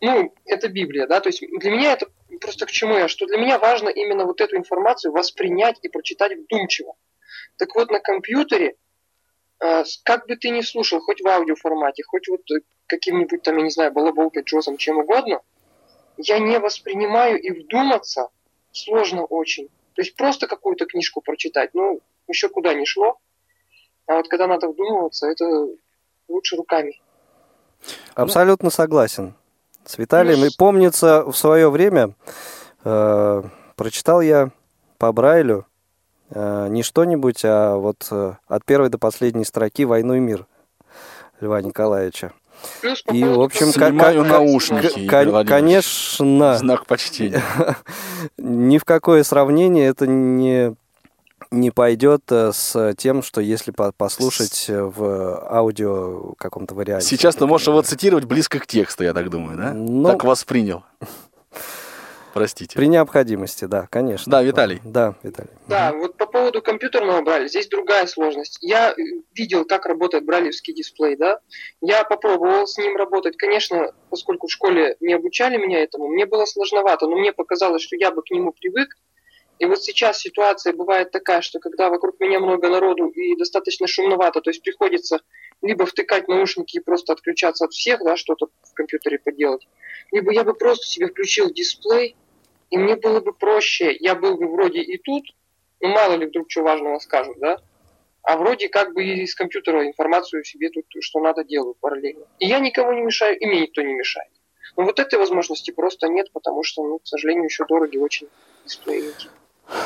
[0.00, 2.06] ну, это Библия, да, то есть для меня это
[2.40, 6.36] просто к чему я, что для меня важно именно вот эту информацию воспринять и прочитать
[6.36, 6.94] вдумчиво.
[7.58, 8.76] Так вот, на компьютере,
[9.58, 13.70] как бы ты ни слушал, хоть в аудиоформате, хоть вот э, каким-нибудь там, я не
[13.70, 15.40] знаю, балаболкой, джозом, чем угодно,
[16.18, 18.28] я не воспринимаю и вдуматься
[18.72, 19.68] сложно очень.
[19.94, 23.18] То есть просто какую-то книжку прочитать, ну, еще куда ни шло.
[24.06, 25.68] А вот когда надо вдумываться, это
[26.28, 27.00] лучше руками.
[28.14, 29.34] Абсолютно согласен
[29.84, 30.40] с Виталием.
[30.40, 32.14] Ну, И помнится, в свое время
[32.84, 33.42] э,
[33.74, 34.50] прочитал я
[34.98, 35.66] по Брайлю
[36.30, 40.46] не что-нибудь, а вот э, от первой до последней строки «Войну и мир»
[41.40, 42.32] Льва Николаевича.
[43.12, 45.06] И, в общем, Снимаю как- наушники.
[45.06, 47.42] К- конечно, Знак почтения.
[48.38, 50.74] ни в какое сравнение это не,
[51.50, 57.06] не пойдет э, с тем, что если по- послушать э, в аудио каком-то варианте.
[57.06, 59.72] Сейчас ты можешь его цитировать близко к тексту, я так думаю, да?
[59.74, 60.82] Ну- Так воспринял.
[62.36, 62.76] Простите.
[62.76, 64.30] При необходимости, да, конечно.
[64.30, 64.78] Да, Виталий.
[64.84, 65.48] Да, Виталий.
[65.68, 68.58] Да, вот по поводу компьютерного брайля, здесь другая сложность.
[68.60, 68.94] Я э,
[69.34, 71.40] видел, как работает брайлевский дисплей, да.
[71.80, 73.38] Я попробовал с ним работать.
[73.38, 77.96] Конечно, поскольку в школе не обучали меня этому, мне было сложновато, но мне показалось, что
[77.96, 78.90] я бы к нему привык.
[79.58, 84.42] И вот сейчас ситуация бывает такая, что когда вокруг меня много народу и достаточно шумновато,
[84.42, 85.20] то есть приходится
[85.62, 89.66] либо втыкать наушники и просто отключаться от всех, да, что-то в компьютере поделать,
[90.12, 92.14] либо я бы просто себе включил дисплей,
[92.70, 95.24] и мне было бы проще, я был бы вроде и тут,
[95.80, 97.58] ну мало ли вдруг что важного скажут, да,
[98.22, 102.24] а вроде как бы из компьютера информацию себе тут, что надо, делаю параллельно.
[102.40, 104.30] И я никому не мешаю, и мне никто не мешает.
[104.76, 108.28] Но вот этой возможности просто нет, потому что, ну, к сожалению, еще дороги очень
[108.64, 109.28] дисплейники.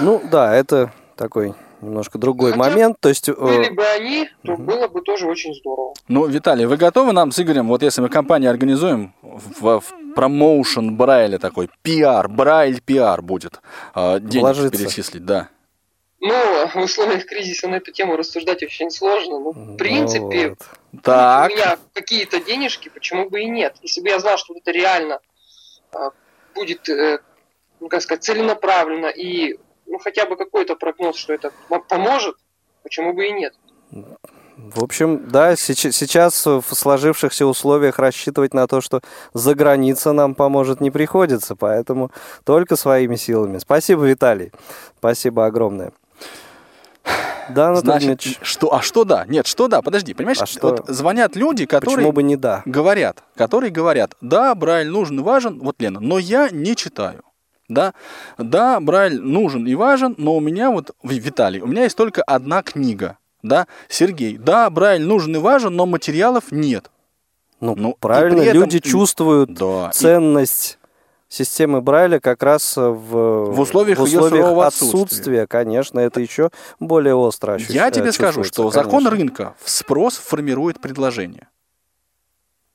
[0.01, 2.97] Ну да, это такой немножко другой Хотя момент.
[3.01, 4.65] То есть, э, Были бы они, то мгм.
[4.65, 5.95] было бы тоже очень здорово.
[6.09, 10.97] Ну, Виталий, вы готовы нам с Игорем, вот если мы компанию организуем, в, в промоушен
[10.97, 13.61] Брайля такой, пиар, Брайль пиар будет,
[13.95, 14.79] э, денег Вложиться.
[14.79, 15.49] перечислить, да.
[16.21, 19.39] Но в условиях кризиса на эту тему рассуждать очень сложно.
[19.39, 21.03] Ну, ну в принципе, вот.
[21.03, 23.77] Так, у меня какие-то денежки, почему бы и нет?
[23.83, 25.21] Если бы я знал, что это реально
[25.93, 26.11] а,
[26.55, 27.21] будет, э,
[27.81, 31.53] ну, как сказать, целенаправленно и ну, хотя бы какой-то прогноз, что это
[31.89, 32.37] поможет,
[32.83, 33.55] почему бы и нет?
[34.63, 39.01] В общем, да, сейчас в сложившихся условиях рассчитывать на то, что
[39.33, 42.11] за граница нам поможет, не приходится, поэтому
[42.45, 43.59] только своими силами.
[43.59, 44.53] Спасибо, Виталий.
[44.99, 45.93] Спасибо огромное.
[47.49, 49.25] Да, Анатолий значит, что, а что да?
[49.27, 50.69] Нет, что да, подожди, понимаешь, А что?
[50.69, 52.63] вот звонят люди, которые почему бы не да?
[52.65, 57.23] говорят, которые говорят, да, Брайль нужен и важен, вот Лена, но я не читаю.
[57.69, 57.95] Да,
[58.39, 62.23] да, Брайль нужен и важен, но у меня вот, Ви- Виталий, у меня есть только
[62.23, 63.17] одна книга.
[63.43, 66.91] Да, Сергей, да, Брайль нужен и важен, но материалов нет.
[67.61, 69.89] Ну, Ну, правильно, этом- люди чувствуют Да.
[69.91, 70.79] и- ценность
[71.29, 75.03] системы Брайля как раз в, В условиях её сурового отсутствия.
[75.03, 76.51] отсутствия, конечно, это еще
[76.81, 79.11] более остро ощущ- Я тебе скажу, что закон конечно.
[79.11, 81.49] рынка в спрос формирует предложение.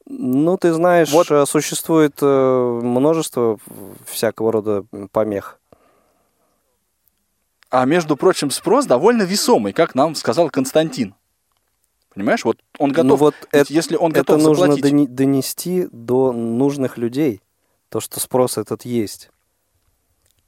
[0.08, 1.32] Ну, ты знаешь, Вот.
[1.32, 3.58] э, существует э, множество
[4.06, 5.60] всякого рода помех.
[7.76, 11.14] А между прочим, спрос довольно весомый, как нам сказал Константин.
[12.14, 16.32] Понимаешь, вот он готов, Ну, вот это- если он Это готов нужно заплатить, донести до
[16.32, 17.42] нужных людей,
[17.90, 19.30] то, что спрос этот есть.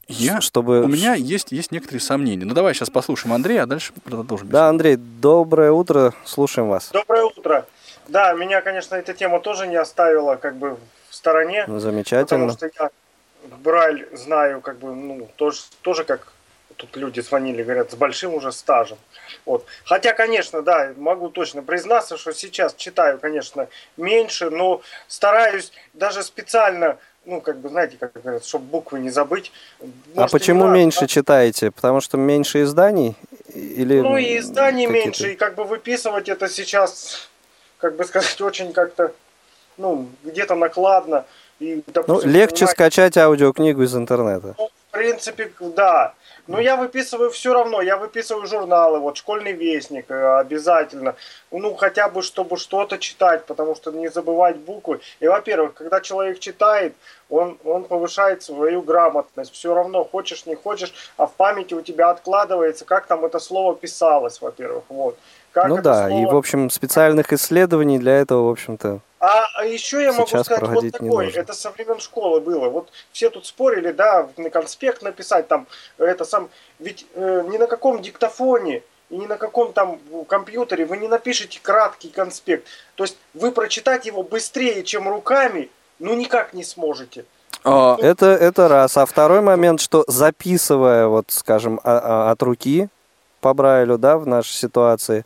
[0.08, 0.84] я, чтобы...
[0.84, 2.46] у меня есть, есть некоторые сомнения.
[2.46, 4.48] Ну давай сейчас послушаем Андрея, а дальше продолжим.
[4.48, 6.92] Да, Андрей, доброе утро, слушаем вас.
[6.94, 7.66] Доброе утро.
[8.08, 10.78] Да, меня, конечно, эта тема тоже не оставила как бы
[11.10, 12.52] в стороне, Ну, потому замечательно.
[12.54, 12.90] что я
[13.62, 16.32] Брайль знаю как бы, ну, тоже, тоже как
[16.78, 18.98] тут люди звонили, говорят, с большим уже стажем.
[19.46, 19.66] Вот.
[19.84, 26.98] Хотя, конечно, да, могу точно признаться, что сейчас читаю, конечно, меньше, но стараюсь даже специально,
[27.26, 29.52] ну, как бы, знаете, как говорят, чтобы буквы не забыть.
[29.82, 29.86] а
[30.16, 31.08] Может, и почему надо, меньше да?
[31.08, 31.72] читаете?
[31.72, 33.16] Потому что меньше изданий?
[33.54, 37.30] Или Ну и изданий меньше, и как бы выписывать это сейчас,
[37.80, 39.12] как бы сказать, очень как-то,
[39.78, 41.26] ну, где-то накладно.
[41.60, 44.54] И, Ну, допустим, легче понимаете, скачать аудиокнигу из интернета.
[44.60, 46.14] ну, принципе, да.
[46.48, 51.16] Но я выписываю все равно, я выписываю журналы, вот школьный вестник э, обязательно.
[51.52, 55.02] Ну, хотя бы, чтобы что-то читать, потому что не забывать буквы.
[55.20, 56.94] И, во-первых, когда человек читает,
[57.30, 59.54] он, он повышает свою грамотность.
[59.54, 63.76] Все равно, хочешь, не хочешь, а в памяти у тебя откладывается, как там это слово
[63.76, 64.86] писалось, во-первых.
[64.90, 65.18] Вот.
[65.58, 69.66] Как ну да, и слово в общем специальных исследований для этого, в общем-то, а а
[69.66, 71.40] еще я могу сказать вот нужно.
[71.40, 72.70] это со времен школы было.
[72.70, 75.66] Вот все тут спорили, да, на конспект написать там,
[75.98, 80.98] это сам, ведь э, ни на каком диктофоне и ни на каком там компьютере вы
[80.98, 82.68] не напишете краткий конспект.
[82.94, 87.26] То есть вы прочитать его быстрее, чем руками, ну никак не сможете.
[87.64, 88.96] А, это, это раз.
[88.96, 92.90] А второй момент, что записывая, вот скажем, а- от руки
[93.42, 95.26] по Брайлю, да, в нашей ситуации,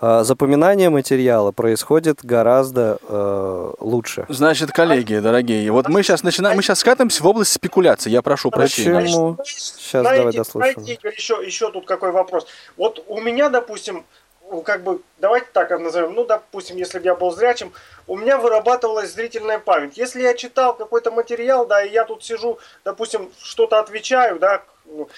[0.00, 4.26] а, запоминание материала происходит гораздо э, лучше.
[4.28, 8.50] Значит, коллеги, дорогие, вот мы сейчас начинаем, мы сейчас скатываемся в область спекуляции, я прошу
[8.50, 9.00] прощения.
[9.00, 9.38] Почему?
[9.44, 10.74] Сейчас давай дослушаем.
[10.74, 12.46] Знаете, Игорь, еще, еще тут какой вопрос.
[12.76, 14.04] Вот у меня, допустим,
[14.50, 17.72] ну, как бы, давайте так назовем, ну, допустим, если бы я был зрячим,
[18.06, 19.98] у меня вырабатывалась зрительная память.
[19.98, 25.08] Если я читал какой-то материал, да, и я тут сижу, допустим, что-то отвечаю, да, ну,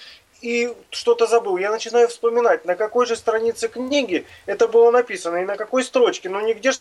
[0.41, 5.45] и что-то забыл, я начинаю вспоминать, на какой же странице книги это было написано, и
[5.45, 6.73] на какой строчке, но нигде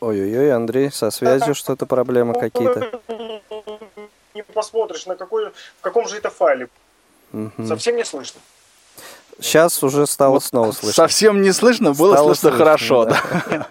[0.00, 3.00] Ой-ой-ой, Андрей, со связью что-то проблемы какие-то.
[4.34, 6.68] Не посмотришь, на какой, в каком же это файле.
[7.32, 7.66] Угу.
[7.66, 8.40] Совсем не слышно.
[9.40, 10.92] Сейчас уже стало вот снова слышно.
[10.92, 13.22] Совсем не слышно, было стало слышно, слышно хорошо, да.
[13.48, 13.66] да.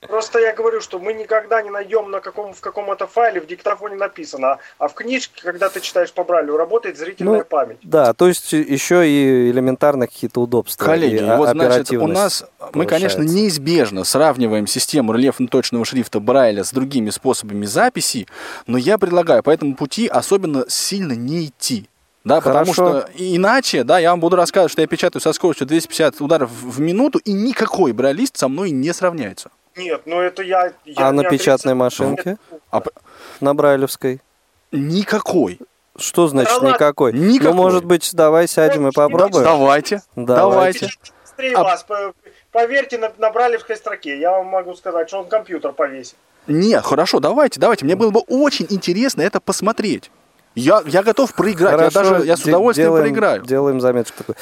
[0.00, 3.96] Просто я говорю, что мы никогда не найдем на каком, в каком-то файле в диктофоне
[3.96, 7.78] написано, а в книжке, когда ты читаешь по Брайлю, работает зрительная ну, память.
[7.82, 10.84] Да, то есть еще и элементарно какие-то удобства.
[10.84, 17.08] Коллеги, вот значит, у нас, мы, конечно, неизбежно сравниваем систему рельефно-точного шрифта Брайля с другими
[17.10, 18.28] способами записи,
[18.66, 21.88] но я предлагаю по этому пути особенно сильно не идти.
[22.22, 22.58] Да, Хорошо.
[22.58, 26.50] потому что иначе, да, я вам буду рассказывать, что я печатаю со скоростью 250 ударов
[26.50, 29.50] в минуту, и никакой брайлист со мной не сравняется.
[29.76, 30.72] Нет, ну это я...
[30.84, 32.38] я а на печатной машинке?
[32.70, 32.82] А...
[33.40, 34.20] На брайлевской?
[34.72, 35.58] Никакой.
[35.98, 37.12] Что значит да никакой?
[37.12, 37.54] никакой?
[37.54, 39.44] Ну, может быть, давай сядем и попробуем?
[39.44, 40.02] Давайте.
[40.14, 40.88] Давайте.
[41.22, 41.62] Быстрее а...
[41.62, 41.86] вас.
[42.52, 44.18] Поверьте на, на брайлевской строке.
[44.18, 46.16] Я вам могу сказать, что он компьютер повесит.
[46.46, 47.84] Нет, хорошо, давайте, давайте.
[47.84, 50.10] Мне было бы очень интересно это посмотреть.
[50.54, 51.72] Я, я готов проиграть.
[51.72, 53.42] Хорошо, я даже я с удовольствием делаем, проиграю.
[53.42, 54.36] Делаем заметку такую.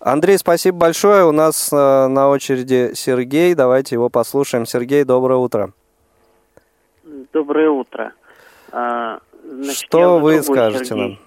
[0.00, 1.24] Андрей, спасибо большое.
[1.24, 3.54] У нас э, на очереди Сергей.
[3.54, 4.64] Давайте его послушаем.
[4.64, 5.72] Сергей, доброе утро.
[7.32, 8.12] Доброе утро.
[8.70, 11.08] А, значит, что вы скажете Сергей.
[11.08, 11.18] нам?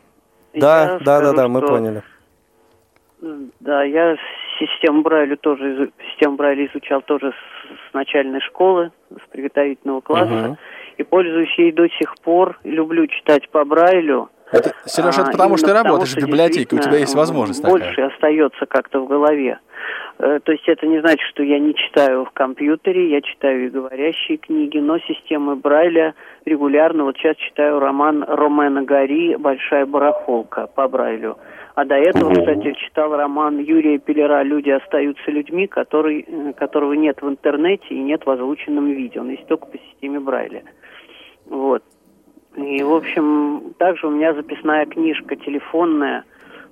[0.53, 2.03] Да, да, да, да, мы поняли.
[3.60, 4.15] Да, я
[4.60, 10.34] систему Брайля тоже, систему Брайля изучал тоже с, с начальной школы, с приготовительного класса.
[10.34, 10.57] Угу
[11.01, 12.60] и пользуюсь ей до сих пор.
[12.63, 14.29] Люблю читать по Брайлю.
[14.51, 17.63] Это, Сереж, это а, потому, что ты работаешь потому, в библиотеке, у тебя есть возможность
[17.63, 18.07] больше такая.
[18.07, 19.59] остается как-то в голове.
[20.19, 23.69] Э, то есть это не значит, что я не читаю в компьютере, я читаю и
[23.69, 26.13] говорящие книги, но системы Брайля
[26.45, 27.05] регулярно.
[27.05, 31.37] Вот сейчас читаю роман Ромена Гори «Большая барахолка» по Брайлю.
[31.73, 37.21] А до этого, кстати, читал роман Юрия Пелера «Люди остаются людьми», который, э, которого нет
[37.21, 39.21] в интернете и нет в озвученном видео.
[39.21, 40.63] Он есть только по системе Брайля.
[41.47, 41.83] Вот.
[42.55, 46.25] И, в общем, также у меня записная книжка телефонная,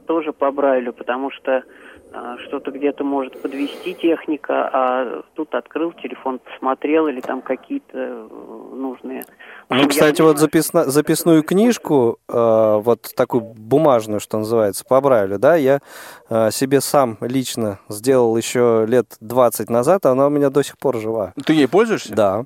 [0.08, 1.64] тоже по Брайлю, потому что
[2.12, 8.28] а, что-то где-то может подвести техника, а тут открыл телефон, посмотрел или там какие-то э,
[8.74, 9.24] нужные.
[9.70, 15.56] Ну, кстати, вот записно, записную книжку, э, вот такую бумажную, что называется, по Брайлю, да,
[15.56, 15.82] я
[16.30, 20.80] э, себе сам лично сделал еще лет 20 назад, а она у меня до сих
[20.80, 21.34] пор жива.
[21.46, 22.16] Ты ей пользуешься?
[22.16, 22.46] Да.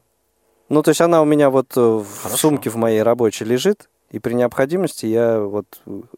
[0.70, 2.38] Ну, то есть она у меня вот э, в Хорошо.
[2.38, 5.66] сумке в моей рабочей лежит, и при необходимости я вот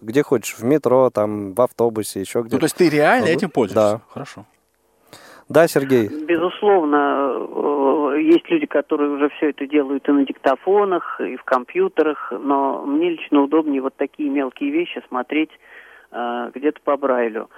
[0.02, 2.56] где хочешь, в метро, там, в автобусе, еще где-то.
[2.56, 3.98] Ну, то есть ты реально этим пользуешься?
[3.98, 4.02] Да.
[4.10, 4.46] Хорошо.
[5.48, 6.08] Да, Сергей?
[6.08, 7.38] Безусловно,
[8.16, 12.84] э, есть люди, которые уже все это делают и на диктофонах, и в компьютерах, но
[12.86, 15.52] мне лично удобнее вот такие мелкие вещи смотреть
[16.12, 17.50] э, где-то по Брайлю.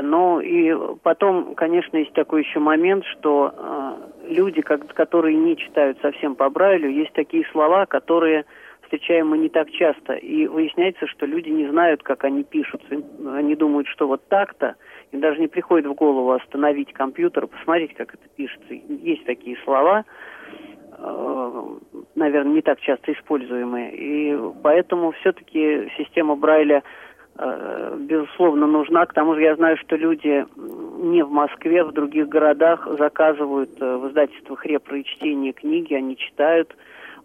[0.00, 5.98] Ну и потом, конечно, есть такой еще момент, что э, люди, как, которые не читают
[6.00, 8.46] совсем по Брайлю, есть такие слова, которые
[8.82, 10.14] встречаем мы не так часто.
[10.14, 13.02] И выясняется, что люди не знают, как они пишутся.
[13.34, 14.76] Они думают, что вот так-то,
[15.12, 18.72] им даже не приходит в голову остановить компьютер, посмотреть, как это пишется.
[18.72, 20.04] Есть такие слова,
[20.96, 21.62] э,
[22.14, 23.94] наверное, не так часто используемые.
[23.94, 26.82] И поэтому все-таки система Брайля
[27.98, 29.06] безусловно, нужна.
[29.06, 30.44] К тому же я знаю, что люди
[31.02, 36.76] не в Москве, в других городах заказывают э, в издательствах репро чтение книги, они читают.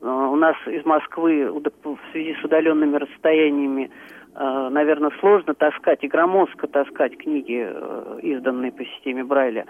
[0.01, 3.91] Э, у нас из Москвы в связи с удаленными расстояниями,
[4.35, 7.67] наверное, сложно таскать и громоздко таскать книги,
[8.21, 9.65] изданные по системе Брайля.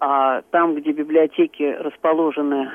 [0.00, 2.68] А там, где библиотеки расположены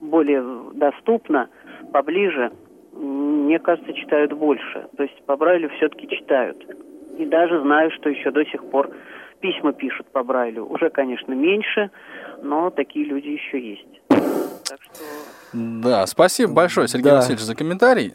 [0.00, 1.50] более доступно,
[1.92, 2.50] поближе,
[2.98, 4.86] мне кажется, читают больше.
[4.96, 6.56] То есть по Брайлю все-таки читают.
[7.16, 8.90] И даже знаю, что еще до сих пор
[9.40, 10.66] письма пишут по Брайлю.
[10.66, 11.90] Уже, конечно, меньше,
[12.42, 14.00] но такие люди еще есть.
[14.08, 15.04] Так что...
[15.52, 17.16] Да, спасибо большое, Сергей да.
[17.16, 18.14] Васильевич, за комментарий.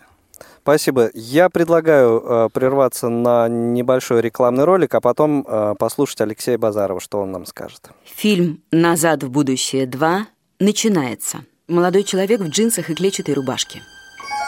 [0.61, 1.09] Спасибо.
[1.13, 7.19] Я предлагаю э, прерваться на небольшой рекламный ролик, а потом э, послушать Алексея Базарова, что
[7.19, 7.89] он нам скажет.
[8.05, 10.19] Фильм «Назад в будущее 2»
[10.59, 11.39] начинается.
[11.67, 13.81] Молодой человек в джинсах и клетчатой рубашке.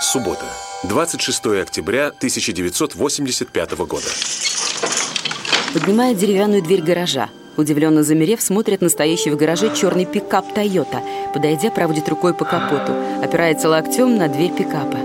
[0.02, 0.46] Суббота,
[0.84, 4.08] 26 октября 1985 года.
[5.74, 7.30] Поднимает деревянную дверь гаража.
[7.56, 11.02] Удивленно замерев, смотрит настоящий в гараже черный пикап «Тойота».
[11.34, 12.94] Подойдя, проводит рукой по капоту.
[13.24, 14.98] Опирается локтем на дверь пикапа.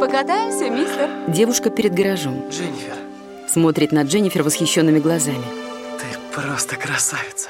[0.00, 1.10] Покатаемся, мистер?
[1.26, 2.48] Девушка перед гаражом.
[2.48, 2.94] Дженнифер.
[3.48, 5.44] Смотрит на Дженнифер восхищенными глазами.
[6.32, 7.48] просто красавица.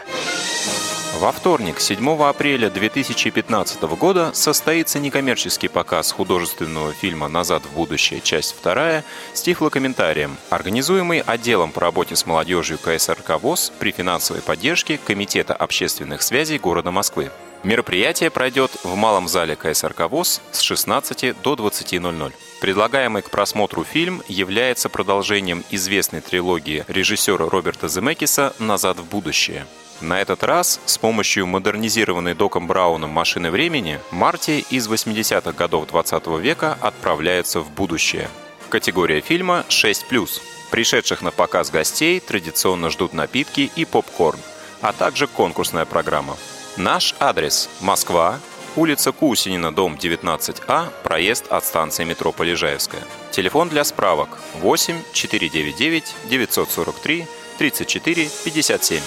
[1.18, 8.20] Во вторник, 7 апреля 2015 года, состоится некоммерческий показ художественного фильма «Назад в будущее.
[8.20, 9.02] Часть вторая»
[9.32, 16.20] с тифлокомментарием, организуемый отделом по работе с молодежью КСРК ВОЗ при финансовой поддержке Комитета общественных
[16.20, 17.30] связей города Москвы.
[17.62, 22.32] Мероприятие пройдет в малом зале КСРК ВОЗ с 16 до 20.00.
[22.60, 29.66] Предлагаемый к просмотру фильм является продолжением известной трилогии режиссера Роберта Земекиса «Назад в будущее».
[30.00, 36.26] На этот раз с помощью модернизированной Доком Брауном машины времени Марти из 80-х годов 20
[36.38, 38.28] века отправляется в будущее.
[38.68, 40.28] Категория фильма 6+.
[40.70, 44.38] Пришедших на показ гостей традиционно ждут напитки и попкорн,
[44.82, 46.36] а также конкурсная программа.
[46.76, 48.38] Наш адрес– Москва,
[48.74, 53.02] улица Кусинина, дом 19А, проезд от станции метро Полежаевская.
[53.30, 54.28] Телефон для справок
[54.60, 57.26] 8 499 943
[57.58, 59.00] 34 57.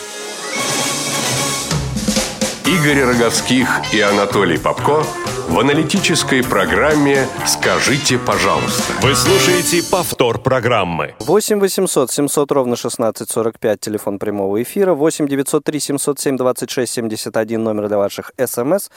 [2.65, 5.03] Игорь Роговских и Анатолий Попко
[5.49, 8.93] в аналитической программе «Скажите, пожалуйста».
[9.01, 11.15] Вы слушаете повтор программы.
[11.19, 14.93] 8 800 700 ровно 1645, телефон прямого эфира.
[14.93, 18.89] 8 903 707 26 71, номер для ваших смс,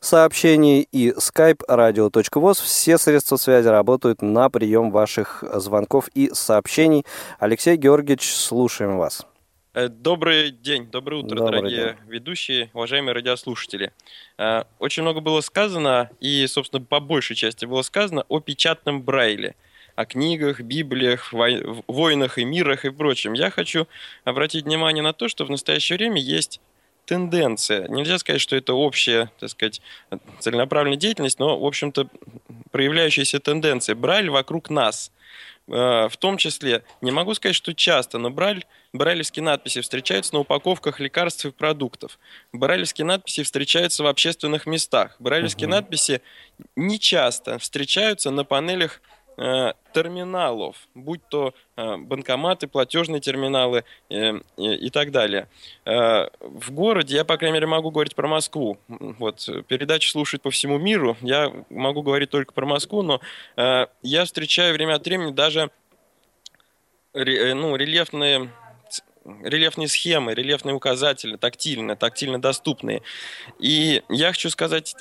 [0.00, 2.60] сообщений и skype radio.voz.
[2.62, 7.06] Все средства связи работают на прием ваших звонков и сообщений.
[7.38, 9.24] Алексей Георгиевич, слушаем вас.
[9.72, 11.96] Э, добрый день, доброе утро, Добрый дорогие день.
[12.08, 13.92] ведущие, уважаемые радиослушатели.
[14.36, 19.54] Э, Очень много было сказано, и, собственно, по большей части было сказано о печатном Брайле,
[19.94, 23.32] о книгах, библиях, вой- войнах и мирах и прочем.
[23.34, 23.86] Я хочу
[24.24, 26.60] обратить внимание на то, что в настоящее время есть
[27.04, 27.86] тенденция.
[27.88, 29.80] Нельзя сказать, что это общая, так сказать,
[30.40, 32.08] целенаправленная деятельность, но, в общем-то,
[32.72, 33.94] проявляющаяся тенденция.
[33.94, 35.12] Брайль вокруг нас.
[35.68, 40.40] Э, В том числе, не могу сказать, что часто, но брайль, брайлевские надписи встречаются на
[40.40, 42.18] упаковках лекарств и продуктов.
[42.52, 45.16] Брайлевские надписи встречаются в общественных местах.
[45.18, 46.22] Брайлевские надписи
[46.76, 49.00] не часто встречаются на панелях
[49.92, 55.48] терминалов, будь то э, банкоматы, платежные терминалы э, и, так далее.
[55.84, 58.78] Э, в городе я, по крайней мере, могу говорить про Москву.
[58.88, 61.16] Вот э, передачи слушают по всему миру.
[61.20, 63.20] Я могу говорить только про Москву, но
[63.56, 65.70] э, я встречаю время от времени даже
[67.14, 68.50] э, ну, рельефные
[69.24, 73.02] рельефные схемы, рельефные указатели, тактильно, тактильно доступные.
[73.58, 74.96] И я хочу сказать,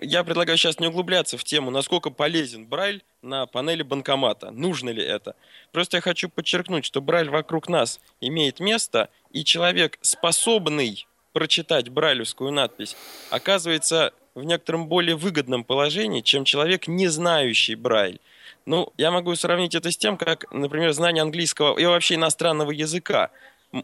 [0.00, 4.50] я предлагаю сейчас не углубляться в тему, насколько полезен Брайль на панели банкомата.
[4.50, 5.34] Нужно ли это?
[5.72, 12.52] Просто я хочу подчеркнуть, что Брайль вокруг нас имеет место, и человек, способный прочитать брайлевскую
[12.52, 12.96] надпись,
[13.30, 18.20] оказывается в некотором более выгодном положении, чем человек, не знающий Брайль.
[18.66, 23.30] Ну, я могу сравнить это с тем, как, например, знание английского и вообще иностранного языка.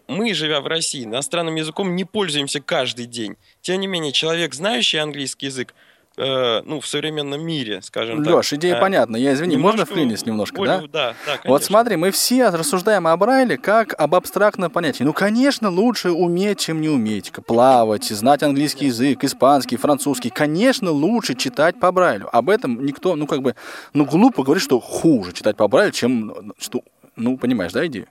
[0.09, 3.37] Мы, живя в России, иностранным языком не пользуемся каждый день.
[3.61, 5.75] Тем не менее, человек, знающий английский язык,
[6.17, 8.35] э, ну, в современном мире, скажем так.
[8.35, 9.17] Леш, идея э, понятна.
[9.17, 10.87] Я извини, можно вклиниться немножко, более- да?
[10.89, 11.67] Да, да, Вот конечно.
[11.67, 15.03] смотри, мы все рассуждаем о Брайле как об абстрактном понятии.
[15.03, 17.33] Ну, конечно, лучше уметь, чем не уметь.
[17.47, 20.31] Плавать, знать английский язык, испанский, французский.
[20.31, 22.29] Конечно, лучше читать по Брайлю.
[22.37, 23.55] Об этом никто, ну, как бы,
[23.95, 26.83] ну, глупо говорить, что хуже читать по Брайлю, чем, что,
[27.17, 28.07] ну, понимаешь, да, идею?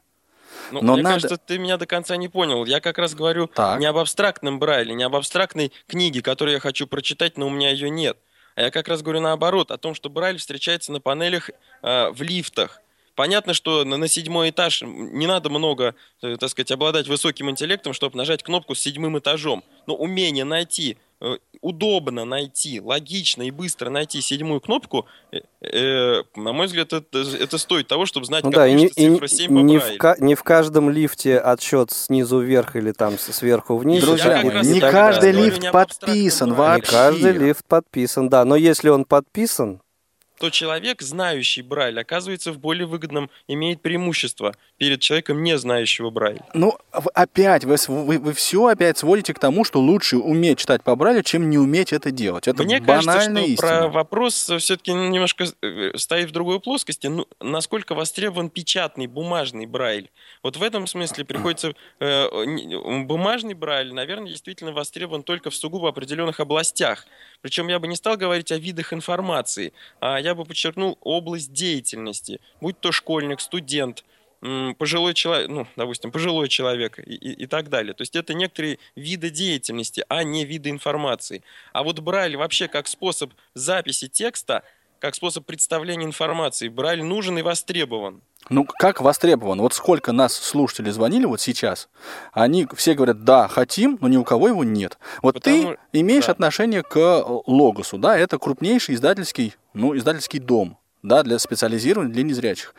[0.71, 2.65] Ну, Но мне надо- кажется, ты меня до конца не понял.
[2.65, 3.79] Я как раз говорю Так.
[3.79, 7.69] не об абстрактном Брайле, не об абстрактной книге, которую я хочу прочитать, но у меня
[7.71, 8.17] ее нет.
[8.55, 11.49] А я как раз говорю наоборот, о том, что Брайль встречается на панелях
[11.81, 12.81] э, в лифтах.
[13.15, 17.93] Понятно, что на, на седьмой этаж не надо много, э, так сказать, обладать высоким интеллектом,
[17.93, 19.63] чтобы нажать кнопку с седьмым этажом.
[19.87, 20.97] Но умение найти,
[21.61, 27.57] удобно найти, логично и быстро найти седьмую кнопку, э, э, на мой взгляд, это, это
[27.57, 29.97] стоит того, чтобы знать, Ну как да, и, не, не- цифра 7 по не, в,
[29.97, 34.01] ка- не в каждом лифте отсчет снизу вверх или там сверху вниз.
[34.01, 34.79] Друзья не далее.
[34.91, 36.81] каждый лифт не подписан Брайле.
[36.81, 37.45] Не каждый вообще.
[37.47, 38.45] лифт подписан, да.
[38.45, 39.81] Но если он подписан,
[40.39, 46.39] то человек, знающий Брайль, оказывается в более выгодном, имеет преимущество перед человеком, не знающего Брайль.
[46.53, 46.77] Ну,
[47.13, 51.23] опять, вы, св- вы, все опять сводите к тому, что лучше уметь читать по Брайлю,
[51.23, 52.47] чем не уметь это делать.
[52.47, 53.67] Это Мне кажется, что истина.
[53.67, 57.07] про вопрос все-таки немножко э, стоит в другой плоскости.
[57.07, 60.09] Ну, насколько востребован печатный, бумажный Брайль?
[60.41, 61.73] Вот в этом смысле приходится...
[61.99, 62.27] э,
[63.03, 67.05] бумажный Брайль, наверное, действительно востребован только в сугубо определенных областях.
[67.41, 72.39] Причем я бы не стал говорить о видах информации, а я бы подчеркнул область деятельности.
[72.61, 74.03] Будь то школьник, студент,
[74.77, 77.93] пожилой человек, ну, допустим, пожилой человек и, и- и так далее.
[77.93, 81.43] То есть это некоторые виды деятельности, а не виды информации.
[81.73, 84.63] А вот Брайль вообще как способ записи текста,
[84.99, 88.21] как способ представления информации, Брайль нужен и востребован.
[88.47, 89.59] Ну, как востребован?
[89.61, 91.89] Вот сколько нас слушателей звонили вот сейчас,
[92.31, 94.97] они все говорят, да, хотим, но ни у кого его нет.
[95.21, 96.31] Вот Потому- ты имеешь да.
[96.31, 102.23] отношение к э, Логосу, да, это крупнейший издательский, ну, издательский дом, да, для специализированных, для
[102.23, 102.73] незрячих.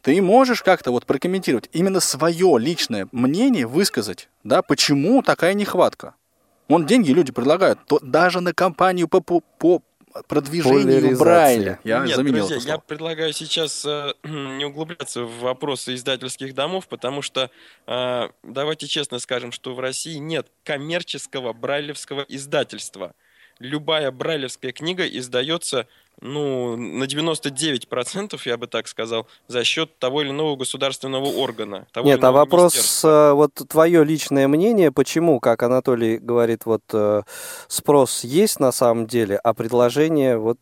[0.00, 6.14] Ты можешь как-то вот прокомментировать, именно свое личное мнение высказать, да, почему такая нехватка?
[6.68, 9.82] Вон деньги люди предлагают, то даже на кампанию по, по, по
[10.28, 11.18] продвижению.
[11.18, 11.78] Брайля.
[11.84, 17.22] Я Нет, заменил друзья, я предлагаю сейчас э, не углубляться в вопросы издательских домов, потому
[17.22, 17.50] что
[17.86, 23.14] э, давайте честно скажем, что в России нет коммерческого брайлевского издательства.
[23.60, 25.86] Любая брайлевская книга издается
[26.20, 31.86] ну, на 99%, я бы так сказал, за счет того или иного государственного органа.
[31.92, 37.22] того Нет, а вопрос, э, вот твое личное мнение, почему, как Анатолий говорит, вот э,
[37.68, 40.58] спрос есть на самом деле, а предложение вот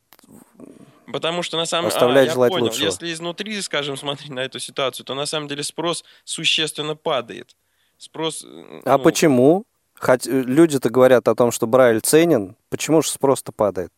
[1.11, 2.85] Потому что на самом Оставляет а, я желать понял, лучшего.
[2.85, 7.57] если изнутри, скажем, смотреть на эту ситуацию, то на самом деле спрос существенно падает.
[7.97, 8.45] Спрос.
[8.45, 9.65] э, А ну, почему?
[10.01, 13.93] Хоть э, люди-то говорят о том, что Брайль ценен, почему же спрос-то падает?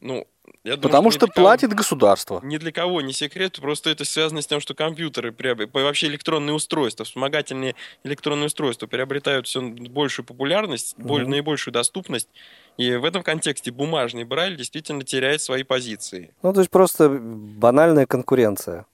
[0.00, 0.26] Ну,
[0.64, 2.40] я думаю, Потому ни что для кого- платит государство.
[2.42, 5.34] Ни для кого не секрет, просто это связано с тем, что компьютеры,
[5.72, 11.30] вообще электронные устройства, вспомогательные электронные устройства приобретают все большую популярность, боль- Мгм.
[11.30, 12.28] наибольшую доступность,
[12.76, 16.34] и в этом контексте бумажный Брайль действительно теряет свои позиции.
[16.42, 18.86] Ну, то есть просто банальная конкуренция.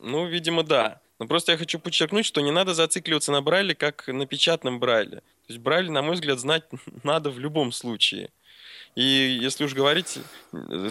[0.00, 1.00] Ну, видимо, да.
[1.18, 5.18] Но просто я хочу подчеркнуть, что не надо зацикливаться на Брайле, как на печатном Брайле.
[5.18, 6.64] То есть Брайль, на мой взгляд, знать
[7.02, 8.30] надо в любом случае.
[8.94, 10.18] И если уж говорить,
[10.52, 10.90] э,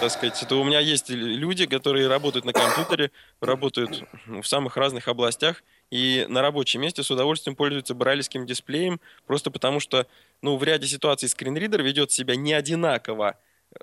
[0.00, 5.06] так сказать, то у меня есть люди, которые работают на компьютере, работают в самых разных
[5.06, 10.08] областях, и на рабочем месте с удовольствием пользуются брайлевским дисплеем, просто потому что,
[10.42, 13.38] ну, в ряде ситуаций скринридер ведет себя не одинаково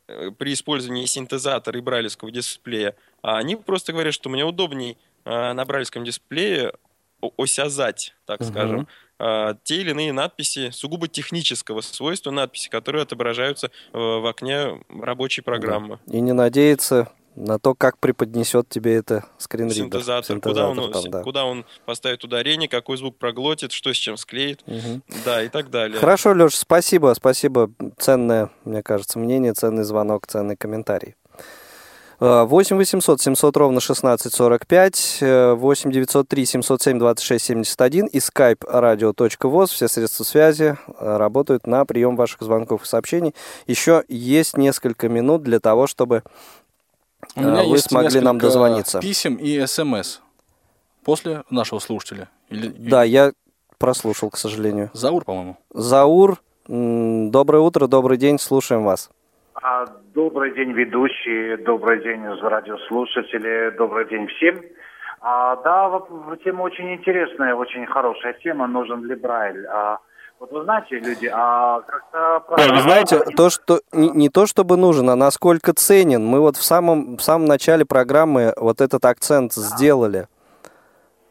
[0.07, 5.53] э, при использовании синтезатора и брайлевского дисплея, а они просто говорят, что мне удобней э,
[5.53, 6.73] на брайлевском дисплее
[7.37, 8.49] осязать, так Мгм.
[8.49, 8.87] скажем,
[9.19, 15.41] э, те или иные надписи сугубо технического свойства надписи, которые отображаются э, в окне рабочей
[15.41, 15.99] программы.
[16.07, 19.85] И не надеяться на то, как преподнесет тебе это скринридер.
[19.85, 21.23] Синтезатор, куда, он, там, да.
[21.23, 25.01] куда он поставит ударение, какой звук проглотит, что с чем склеит, Мгм.
[25.25, 25.99] да, и так далее.
[25.99, 27.71] Хорошо, Леш, спасибо, спасибо.
[27.97, 31.15] Ценное, мне кажется, мнение, ценный звонок, ценный комментарий.
[32.23, 39.67] Э, 8 800 700 ровно 1645, э, 8 903 707 26 71 и skype radio.voz.
[39.67, 43.35] Все средства связи э, работают на прием ваших звонков и сообщений.
[43.67, 46.23] Еще есть несколько минут для того, чтобы
[47.35, 49.01] У э, меня вы есть смогли нам дозвониться.
[49.01, 50.21] писем и смс
[51.03, 52.29] после нашего слушателя.
[52.47, 53.33] Или, Да, я
[53.77, 54.91] прослушал, к сожалению.
[54.93, 55.57] Заур, по-моему.
[55.73, 59.09] Заур, доброе утро, добрый день, слушаем вас.
[59.65, 64.61] А, Добрый день, ведущие, добрый день, радиослушатели, добрый день всем.
[65.21, 66.01] А, да,
[66.43, 69.65] тема очень интересная, очень хорошая тема, нужен ли Брайль.
[69.67, 69.99] А,
[70.41, 72.43] вот вы знаете, люди, а как-то...
[72.49, 76.25] Вы знаете, то, что не, не то чтобы нужен, а насколько ценен.
[76.25, 80.27] Мы вот в самом, в самом начале программы вот этот акцент сделали.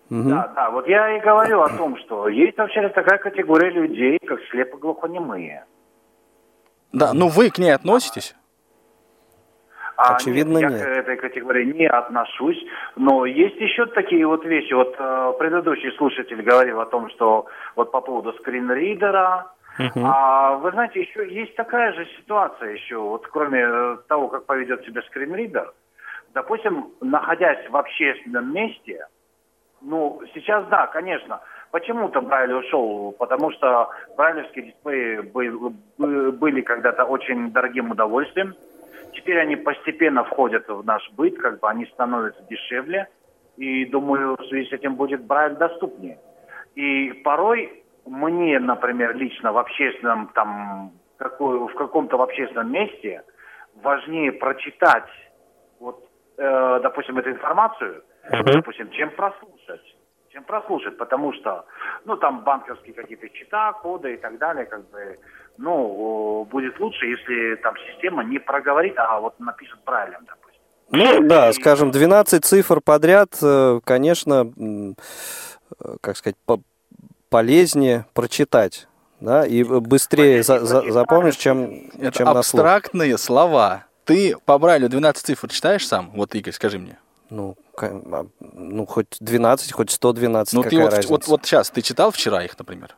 [0.09, 0.31] Мгм.
[0.31, 4.41] Да, да, вот я и говорю о том, что есть вообще такая категория людей, как
[4.51, 5.67] слепоглухонемые.
[6.93, 8.35] Да, ну вы к ней относитесь?
[9.97, 10.83] А, Очевидно, я нет.
[10.83, 12.59] к этой категории не отношусь,
[12.97, 14.73] но есть еще такие вот вещи.
[14.73, 19.53] Вот э, предыдущий слушатель говорил о том, что вот по поводу скринридера.
[19.95, 24.85] А вы знаете, еще есть такая же ситуация еще, вот кроме э, того, как поведет
[24.85, 25.73] себя скринридер.
[26.35, 29.07] Допустим, находясь в общественном месте,
[29.81, 31.41] ну, сейчас да, конечно.
[31.73, 38.55] Почему-то Брайль ушел, потому что брайлевские дисплеи был- бы- были когда-то очень дорогим удовольствием.
[39.15, 43.09] Теперь они постепенно входят в наш быт, как бы они становятся дешевле.
[43.57, 46.19] И думаю, в связи с этим будет Брайль доступнее.
[46.75, 53.23] И порой мне, например, лично в общественном, там, в каком-то общественном месте
[53.83, 55.09] важнее прочитать,
[55.81, 56.07] вот,
[56.37, 58.03] э, допустим, эту информацию,
[58.57, 59.97] допустим, чем прослушать.
[60.33, 61.67] Чем прослушать, потому что,
[62.07, 65.19] ну, там банковские какие-то счета, коды и так далее, как бы,
[65.59, 70.63] ну, будет лучше, если там система не проговорит, а вот напишет правильно, допустим.
[70.91, 76.61] Ну да, скажем, 12 цифр подряд, э, конечно, э, как сказать, по-
[77.29, 78.89] полезнее прочитать.
[79.21, 82.63] Да, и быстрее за- за- запомнишь, чем, Это чем на слух.
[82.63, 83.85] абстрактные слова.
[84.05, 86.11] Ты по Брайлю 12 цифр читаешь сам?
[86.15, 86.97] Вот, Игорь, скажи мне.
[87.33, 91.09] Ну, а, ну, хоть 12, хоть 112, Ну, ты какая вот, разница?
[91.13, 92.95] вот, вот сейчас, ты читал вчера их, например?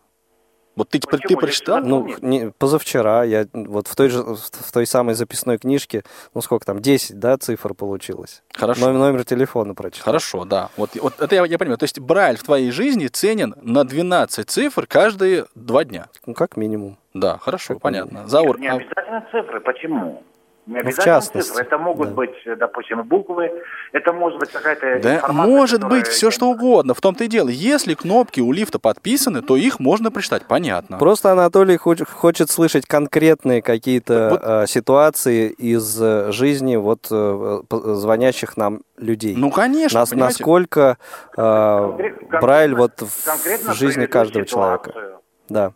[0.75, 1.81] Вот ты, ты, ты прочитал?
[1.85, 6.03] Ну, не, позавчера я вот в той же, в той самой записной книжке,
[6.35, 8.43] ну сколько там, 10, да, цифр получилось.
[8.53, 8.81] Хорошо.
[8.81, 10.07] Номер, номер телефона прочитал.
[10.07, 10.71] Хорошо, да.
[10.77, 11.79] Вот, вот это я, я понимаю.
[11.79, 16.09] То есть Брайль в твоей жизни ценен на 12 цифр каждые два дня.
[16.27, 16.99] Ну, как минимум.
[17.15, 18.27] Да, хорошо, Как понятно.
[18.27, 19.61] Заур, Не а- обязательно цифры.
[19.61, 20.25] Почему?
[20.67, 21.65] Не Ну, в обязательно частности, цифры.
[21.67, 22.15] Это могут да.
[22.15, 23.53] быть, допустим, буквы,
[23.93, 26.95] это может быть какая-то Да, информация, может которая- быть все что угодно.
[26.95, 27.49] В том-то и дело.
[27.51, 30.47] Если кнопки у лифта подписаны, то их можно прочитать.
[30.49, 30.97] Понятно.
[30.97, 38.57] Просто Анатолий хоч- хочет слышать конкретные какие-то э, ситуации из э, жизни вот э, звонящих
[38.57, 39.35] нам людей.
[39.37, 40.39] Ну, конечно, Нас- понимаете.
[40.39, 40.97] насколько
[41.37, 44.93] э, Конкрет- Брайль вот в, конкретно жизни каждого ситуацию.
[44.95, 45.21] человека.
[45.51, 45.73] Да.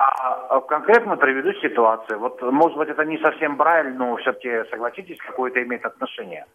[0.00, 2.18] А, а конкретно приведу ситуацию.
[2.20, 6.46] Вот, может быть, это не совсем Брайль, но все-таки, согласитесь, какое-то имеет отношение.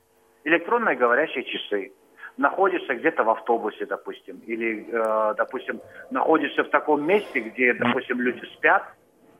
[0.45, 1.91] Электронные говорящие часы.
[2.37, 5.79] Находишься где-то в автобусе, допустим, или, э, допустим,
[6.09, 8.83] находишься в таком месте, где, допустим, люди спят,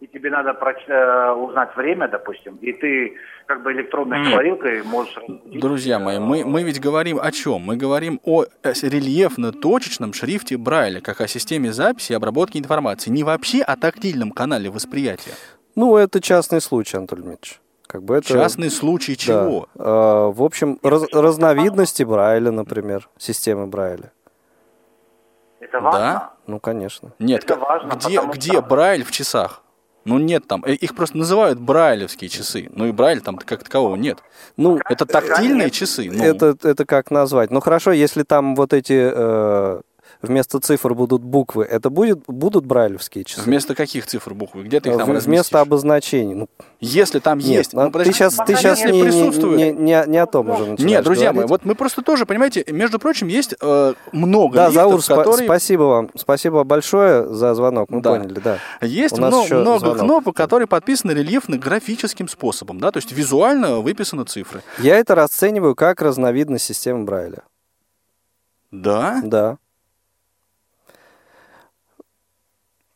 [0.02, 3.14] и тебе надо проч- э, узнать время, допустим, и ты
[3.48, 5.18] как бы электронной говорилкой можешь...
[5.46, 7.62] Друзья мои, мы, мы ведь говорим о чем?
[7.62, 13.10] Мы говорим о э, рельефно-точечном шрифте Брайля, как о системе записи и обработки информации.
[13.12, 15.34] Не вообще о тактильном канале восприятия.
[15.76, 17.60] Ну, это частный случай, Анатолий Дмитриевич.
[17.88, 18.28] Как бы это...
[18.28, 19.22] Частный случай Да.
[19.22, 19.68] чего?
[19.76, 24.12] Э, в общем, раз- разновидности Брайля, например, системы Брайля.
[25.60, 26.00] Это важно?
[26.00, 26.34] Да?
[26.48, 27.12] Ну, конечно.
[27.20, 29.62] Нет, Это к- важно, где, где что- Брайль в часах?
[30.06, 32.70] Ну нет там, э, их просто называют брайлевские часы.
[32.72, 34.20] Ну и Брайль там как такового нет.
[34.56, 36.10] Ну, это тактильные часы.
[36.12, 37.50] Ну, Это, это как назвать?
[37.50, 39.82] Ну хорошо, если там вот эти э,
[40.26, 43.42] вместо цифр будут буквы, это будет, будут брайлевские часы?
[43.42, 44.64] Вместо каких цифр буквы?
[44.64, 45.28] Где ты их там В- разместишь?
[45.28, 46.34] Вместо обозначений.
[46.36, 46.48] Ну,
[46.80, 47.74] Если там нет, есть...
[47.74, 49.02] ну, ну, подожди, ты сейчас, ты сейчас не не,
[49.56, 51.50] не, не, не, о том уже начинаешь Нет, друзья мои, говорить.
[51.50, 55.48] вот мы просто тоже, понимаете, между прочим, есть э, много Да, лифтов, Заур, которые...
[55.48, 56.10] спасибо вам.
[56.16, 57.90] Спасибо большое за звонок.
[57.90, 58.12] Мы Да.
[58.12, 58.60] поняли, да.
[58.82, 60.00] Есть У нас много, много звонок.
[60.00, 64.62] кнопок, которые подписаны рельефно-графическим способом, да, то есть визуально выписаны цифры.
[64.80, 67.44] Я это расцениваю как разновидность системы Брайля.
[68.72, 69.22] Да?
[69.24, 69.58] Да.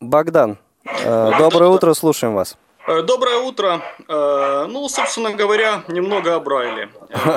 [0.02, 2.58] Богдан, э, доброе утро, слушаем вас.
[2.88, 3.82] Э, Доброе утро.
[4.08, 6.90] Э, Ну, собственно говоря, немного о Брайле.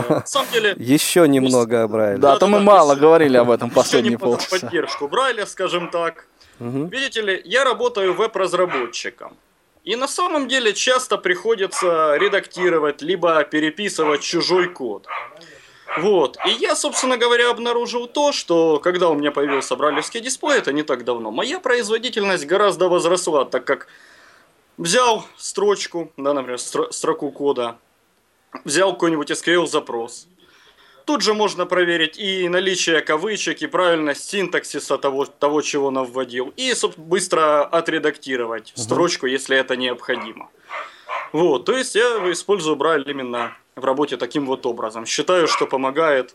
[0.09, 2.19] На самом деле, Еще немного о Брайле.
[2.19, 4.61] Да, то мы мало говорили об этом последние полчаса.
[4.61, 6.27] поддержку Брайля, скажем так.
[6.61, 9.37] Видите ли, я работаю веб-разработчиком.
[9.83, 15.09] И на самом деле часто приходится редактировать, либо переписывать чужой код.
[15.99, 16.39] Вот.
[16.47, 20.83] И я, собственно говоря, обнаружил то, что когда у меня появился брайлевский дисплей, это не
[20.83, 23.89] так давно, моя производительность гораздо возросла, так как
[24.79, 27.77] взял строчку, да, например, стро- строку кода,
[28.65, 30.27] взял какой-нибудь SQL запрос.
[31.05, 36.53] Тут же можно проверить и наличие кавычек, и правильность синтаксиса того, того чего он вводил,
[36.57, 40.49] и быстро отредактировать строчку, если это необходимо.
[41.33, 45.07] Вот, то есть я использую Брайль именно в работе таким вот образом.
[45.07, 46.35] Считаю, что помогает.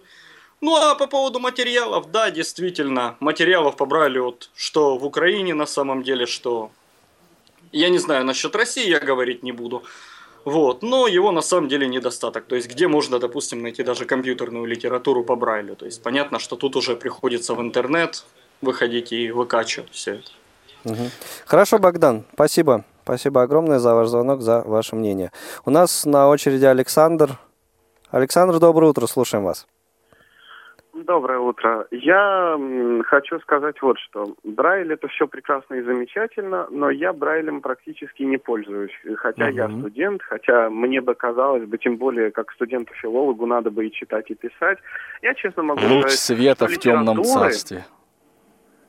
[0.61, 5.65] Ну а по поводу материалов, да, действительно, материалов по Брайлю, вот, что в Украине на
[5.65, 6.71] самом деле, что...
[7.71, 9.83] Я не знаю, насчет России я говорить не буду.
[10.45, 12.45] Вот, но его на самом деле недостаток.
[12.45, 15.75] То есть, где можно, допустим, найти даже компьютерную литературу по Брайлю.
[15.75, 18.23] То есть, понятно, что тут уже приходится в интернет
[18.61, 20.31] выходить и выкачивать все это.
[20.85, 21.11] Мгм.
[21.45, 22.85] Хорошо, Богдан, спасибо.
[23.08, 25.32] Спасибо огромное за ваш звонок, за ваше мнение.
[25.66, 27.30] У нас на очереди Александр.
[28.12, 29.66] Александр, доброе утро, слушаем вас.
[30.93, 31.88] Доброе утро.
[31.91, 32.60] Я
[33.05, 34.36] хочу сказать вот что.
[34.43, 38.91] Брайль это все прекрасно и замечательно, но я Брайлем практически не пользуюсь.
[39.16, 39.80] Хотя я Мгм.
[39.80, 44.36] студент, хотя мне бы казалось бы, тем более как студенту-филологу надо бы и читать, и
[44.36, 44.80] писать.
[45.22, 47.86] Я честно могу Луч сказать, света в темном царстве.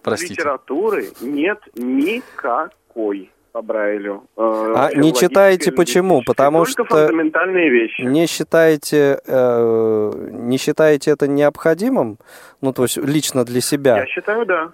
[0.02, 0.34] Простите.
[0.34, 4.24] Литературы нет никакой по Брайлю.
[4.36, 6.22] э, А не читаете почему?
[6.26, 8.02] Потому что фундаментальные вещи.
[8.02, 12.18] не считаете, э, не считаете это необходимым,
[12.60, 13.98] ну то есть лично для себя.
[13.98, 14.70] Я считаю, да.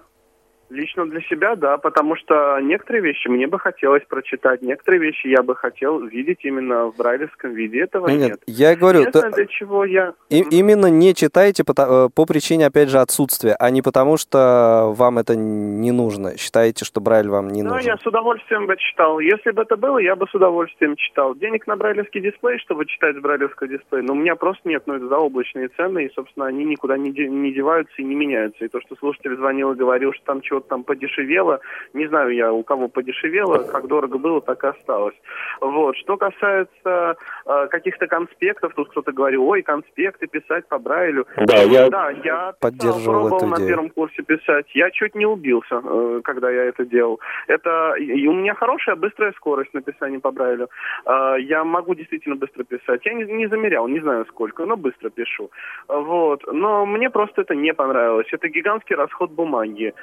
[0.75, 5.41] Лично для себя, да, потому что некоторые вещи мне бы хотелось прочитать, некоторые вещи я
[5.41, 7.79] бы хотел видеть именно в брайлевском виде.
[7.79, 8.39] Этого Нет, нет.
[8.47, 10.13] я говорю, Единственное, то- для чего я...
[10.29, 14.93] И- именно не читаете пото- э, по причине, опять же, отсутствия, а не потому, что
[14.97, 16.37] вам это не нужно.
[16.37, 17.87] Считаете, что Брайль вам не Ну, нужен.
[17.87, 19.19] я с удовольствием бы читал.
[19.19, 21.35] Если бы это было, я бы с удовольствием читал.
[21.35, 24.95] Денег на брайлевский дисплей, чтобы читать с брайлевского дисплея, но у меня просто нет, ну,
[24.95, 28.65] это заоблачные цены, и, собственно, они никуда не, не деваются и не меняются.
[28.65, 31.59] И то, что слушатель звонил и говорил, что там чего-то что-то там подешевело.
[31.93, 35.15] Не знаю я, у кого подешевело, как дорого было, так и осталось.
[35.61, 35.95] Вот.
[35.97, 41.25] Что касается э, каких-то конспектов, тут кто-то говорил, ой, конспекты писать по Брайлю.
[41.37, 43.69] Да, я да, я поддерживал пробовал эту на идею.
[43.69, 44.65] первом курсе писать.
[44.75, 47.19] Я чуть не убился, э, когда я это делал.
[47.47, 50.69] Это и у меня хорошая быстрая скорость написания по Брайлю.
[51.05, 53.05] Э, Я могу действительно быстро писать.
[53.05, 55.49] Я не, не замерял, не знаю сколько, но быстро пишу.
[55.87, 56.41] Вот.
[56.51, 58.27] Но мне просто это не понравилось.
[58.31, 59.93] Это гигантский расход бумаги,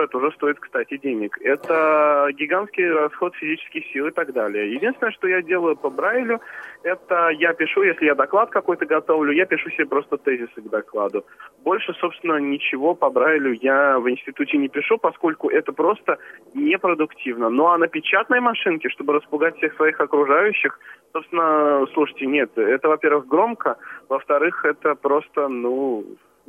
[0.00, 1.36] которая тоже стоит, кстати, денег.
[1.42, 4.72] Это гигантский расход физических сил и так далее.
[4.72, 6.40] Единственное, что я делаю по Брайлю,
[6.82, 11.24] это я пишу, если я доклад какой-то готовлю, я пишу себе просто тезисы к докладу.
[11.64, 16.18] Больше, собственно, ничего по Брайлю я в институте не пишу, поскольку это просто
[16.54, 17.50] непродуктивно.
[17.50, 20.78] Ну а на печатной машинке, чтобы распугать всех своих окружающих,
[21.12, 23.76] собственно, слушайте, нет, это, во-первых, громко,
[24.08, 26.04] во-вторых, это просто, ну,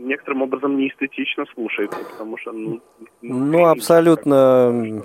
[0.07, 2.81] некоторым образом неэстетично слушается, потому что, ну,
[3.21, 5.03] Ну, абсолютно.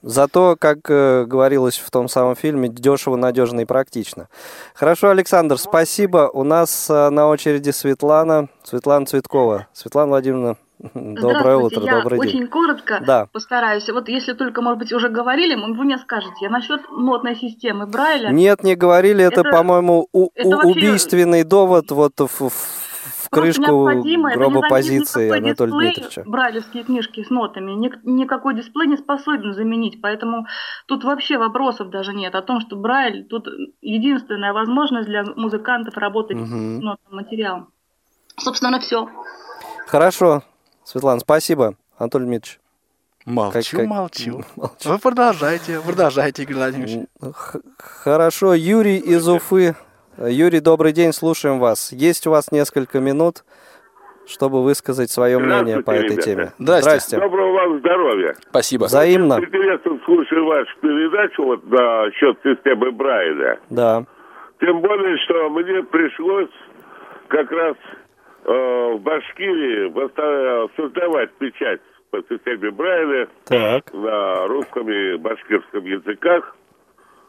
[0.00, 4.28] Зато, как э, говорилось в том самом фильме, дешево, надежно и практично.
[4.72, 6.30] Хорошо, Александр, спасибо.
[6.32, 9.66] У нас э, на очереди Светлана, Светлана Цветкова.
[9.72, 10.56] Светлана Владимировна,
[10.94, 12.46] доброе утро, я добрый очень день.
[12.46, 13.26] коротко Да.
[13.32, 13.88] постараюсь.
[13.88, 18.28] Вот если только, может быть, уже говорили, вы мне скажете, а насчет нотной системы Брайля.
[18.30, 22.77] Нет, не говорили, это, Это- по-моему, это у- вообще- убийственный довод вот в, в-
[23.28, 26.22] в крышку необходимо, это не гроба заменит позиции никакой Анатолия дисплей, Дмитриевича.
[26.30, 27.72] Брайлевские книжки с нотами.
[27.72, 30.00] Ник- никакой дисплей не способен заменить.
[30.00, 30.46] Поэтому
[30.86, 33.46] тут вообще вопросов даже нет о том, что Брайль тут
[33.80, 36.80] единственная возможность для музыкантов работать Мгм.
[36.80, 37.68] с нотным материалом.
[38.38, 39.08] Собственно, все.
[39.86, 40.42] Хорошо,
[40.84, 41.74] Светлана, спасибо.
[41.98, 42.60] Анатолий Дмитриевич.
[43.24, 44.42] Молчу, молчу.
[44.84, 47.06] Вы продолжайте, продолжайте, Игорь Владимирович.
[47.20, 49.74] Х- Хорошо, Юрий из Уфы.
[50.20, 51.92] Юрий, добрый день, слушаем вас.
[51.92, 53.44] Есть у вас несколько минут,
[54.26, 56.52] чтобы высказать свое мнение по этой теме.
[56.58, 58.34] Доброго вам здоровья.
[58.50, 58.84] Спасибо.
[58.86, 59.36] Взаимно.
[59.36, 63.60] С интересом слушаю вашу передачу вот насчет системы Брайля.
[63.70, 64.04] Да.
[64.60, 66.50] Тем более, что мне пришлось
[67.28, 67.76] как раз
[68.44, 69.88] э, в Башкирии
[70.76, 73.92] создавать печать по системе Брайля Так.
[73.92, 76.56] на русском и башкирском языках.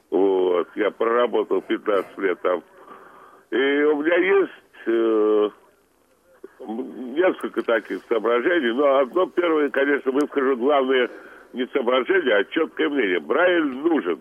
[0.09, 0.67] Вот.
[0.75, 2.63] Я проработал 15 лет там.
[3.51, 4.51] И у меня есть
[4.85, 5.49] э,
[6.67, 11.09] несколько таких соображений, но одно первое, конечно, выскажу главное
[11.53, 13.19] не соображение, а четкое мнение.
[13.19, 14.19] Брайль нужен.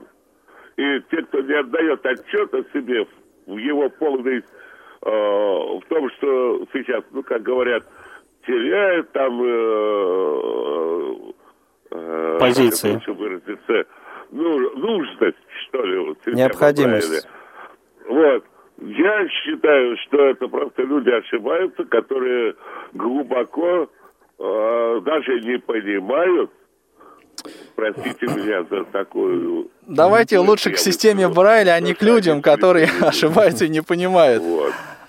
[0.77, 3.07] И те, кто не отдает отчет о себе
[3.47, 4.43] в его полной, э,
[5.03, 7.85] в том, что сейчас, ну, как говорят,
[8.47, 11.15] теряет там э,
[11.91, 12.89] э, Позиции.
[12.89, 13.87] это лучше выразиться,
[14.31, 17.29] ну, нужность, что ли, вот, Необходимость.
[18.07, 18.33] Брайля.
[18.39, 18.45] Вот.
[18.81, 22.55] Я считаю, что это просто люди ошибаются, которые
[22.93, 23.91] глубоко
[24.39, 26.51] э, даже не понимают,
[27.75, 29.69] простите меня за такую...
[29.87, 34.45] Давайте лучше к системе Брайля, а не к людям, которые ошибаются и не понимают.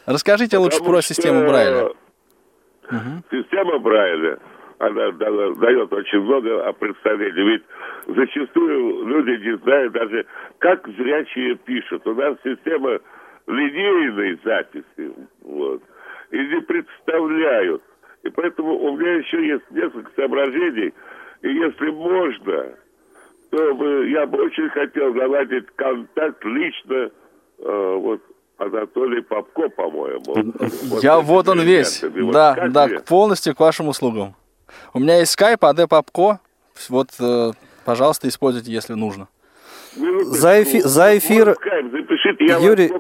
[0.08, 1.90] Расскажите лучше Потому про что систему Брайля.
[3.30, 4.40] Система Брайля,
[4.80, 7.52] она да- дает очень много представлений.
[7.52, 7.64] Ведь
[8.08, 10.26] зачастую люди не знают даже,
[10.58, 12.08] как зрячие пишут.
[12.08, 13.00] У нас система
[13.50, 15.14] линейной записи.
[15.42, 15.82] Вот.
[16.32, 17.82] И не представляют.
[18.24, 20.94] И поэтому у меня еще есть несколько соображений.
[21.42, 22.76] И если можно,
[23.50, 27.10] то бы, я бы очень хотел наладить контакт лично
[27.60, 28.22] э, вот
[28.58, 30.54] Анатолий Попко, по-моему.
[31.02, 32.04] Я вот он весь.
[32.04, 34.36] Вот Да, как да, полностью к вашим услугам.
[34.94, 36.40] У меня есть скайп, АД Попко.
[36.90, 37.52] Вот, э,
[37.86, 39.28] пожалуйста, используйте, если нужно.
[40.26, 41.56] За, эфи- за эфир...
[41.56, 42.92] Скайп запишите, я Юрий,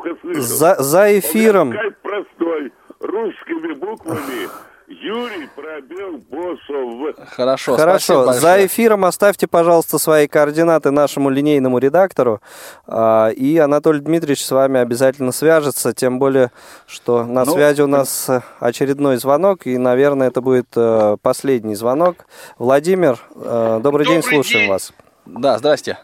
[0.42, 1.74] за, за эфиром...
[1.74, 4.50] Скайп простой, русскими буквами.
[4.92, 7.16] Юрий пробел Босов.
[7.36, 12.42] Хорошо, Хорошо, за эфиром оставьте, пожалуйста, свои координаты нашему линейному редактору,
[12.88, 16.50] а, и Анатолий Дмитриевич с вами обязательно свяжется, тем более,
[16.88, 21.76] что на Ну, связи у нас э, очередной звонок, и, наверное, это будет э, последний
[21.76, 22.26] звонок.
[22.58, 24.70] Владимир, э, добрый, день, Добрый слушаем день.
[24.72, 24.92] вас.
[25.28, 26.00] Да, здрасте.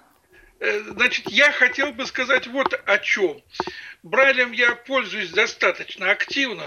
[0.66, 3.42] Э, Значит, я хотел бы сказать вот о чем.
[4.02, 6.64] Брайлем я пользуюсь достаточно активно.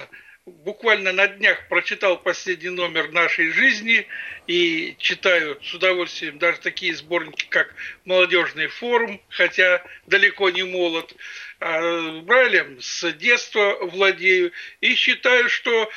[0.46, 4.07] Буквально на днях прочитал последний номер нашей жизни
[4.46, 7.74] и читаю с удовольствием даже такие сборники, как
[8.05, 11.14] «Молодежный форум», хотя далеко не молод.
[11.61, 15.90] А Брайлем с детства владею и считаю, что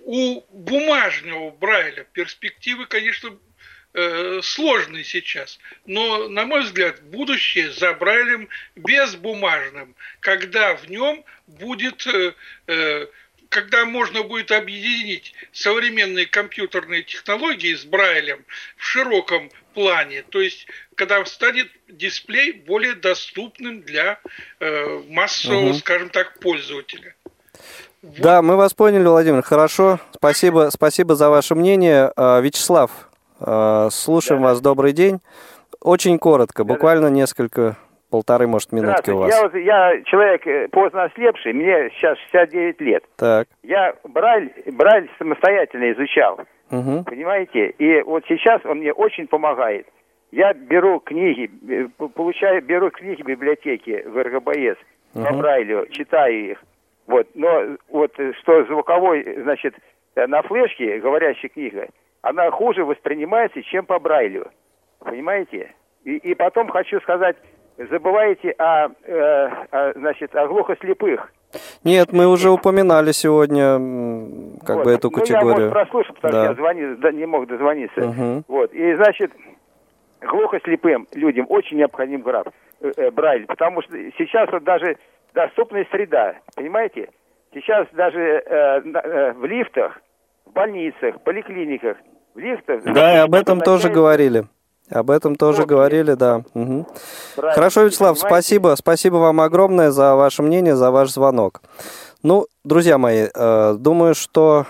[0.00, 3.38] у бумажного Брайля перспективы, конечно,
[3.98, 5.58] э, сложный сейчас.
[5.86, 12.32] Но, на мой взгляд, будущее за Брайлем безбумажным, когда в нем будет э,
[12.66, 13.06] э,
[13.48, 18.44] когда можно будет объединить современные компьютерные технологии с Брайлем
[18.76, 24.18] в широком плане, то есть когда станет дисплей более доступным для
[24.60, 25.74] э, массового, Мгм.
[25.74, 27.14] скажем так, пользователя.
[28.02, 29.42] Да, мы вас поняли, Владимир.
[29.42, 29.98] Хорошо.
[30.14, 32.12] Спасибо, спасибо за ваше мнение.
[32.16, 32.90] А, Вячеслав,
[33.40, 34.60] а, слушаем вас.
[34.60, 35.20] Добрый день.
[35.80, 37.76] Очень коротко, буквально несколько,
[38.10, 39.30] полторы, может, минутки у вас.
[39.34, 43.04] Я, вот, я человек э, поздно ослепший, мне сейчас 69 лет.
[43.16, 43.46] Так.
[43.62, 47.04] Я Брайль, Брайль самостоятельно изучал, Мгм.
[47.04, 47.68] понимаете?
[47.78, 49.86] И вот сейчас он мне очень помогает.
[50.32, 54.78] Я беру книги, э, получаю, беру книги в библиотеке в РГБС
[55.14, 55.38] по Мгм.
[55.38, 56.58] Брайлю, читаю их.
[57.06, 59.74] Вот, но вот э, что звуковой, э, значит,
[60.16, 61.88] э, на флешке говорящая книга,
[62.22, 64.48] она хуже воспринимается, чем по Брайлю.
[65.00, 65.74] Понимаете?
[66.04, 67.36] И, и потом хочу сказать,
[67.76, 71.32] забываете о, э, о, значит, о глухослепых.
[71.84, 73.78] Нет, мы уже упоминали сегодня
[74.64, 74.84] как Вот.
[74.84, 75.68] бы эту ну, я, категорию.
[75.68, 76.44] может, прослушал, потому Да.
[76.44, 78.00] что я звонил, да, не мог дозвониться.
[78.00, 78.44] Мгм.
[78.48, 78.72] Вот.
[78.72, 79.32] И, значит,
[80.20, 82.46] глухослепым людям очень необходим граф,
[82.80, 84.96] э, э, Брайль, потому что сейчас вот даже
[85.34, 87.08] доступная среда, понимаете?
[87.54, 88.42] Сейчас даже э,
[88.84, 90.00] э, в лифтах,
[90.48, 91.96] в больницах, поликлиниках,
[92.34, 92.82] в лифтах...
[92.84, 94.44] Да, и об этом тоже говорили.
[94.90, 96.42] Об этом тоже говорили, да.
[96.52, 96.86] Правильно,
[97.36, 98.26] Хорошо, Вячеслав, понимаете?
[98.26, 98.74] спасибо.
[98.76, 101.60] Спасибо вам огромное за ваше мнение, за ваш звонок.
[102.22, 104.66] Ну, друзья мои, э, думаю, что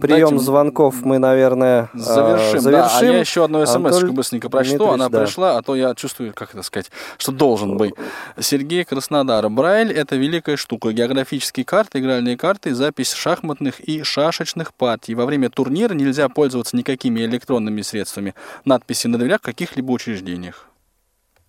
[0.00, 2.60] прием Дайте звонков мы, наверное, Завершим.
[2.60, 2.88] завершим.
[2.88, 4.76] Да, а я еще одну смс Анатолий быстренько прочту.
[4.76, 5.20] Дмитриевич, Она да.
[5.20, 7.94] пришла, а то я чувствую, как это сказать, что должен быть.
[8.38, 9.48] Сергей Краснодар.
[9.48, 10.92] Брайль– это великая штука.
[10.92, 15.14] Географические карты, игральные карты, запись шахматных и шашечных партий.
[15.14, 18.34] Во время турнира нельзя пользоваться никакими электронными средствами.
[18.64, 20.66] Надписи на дверях в каких-либо учреждениях.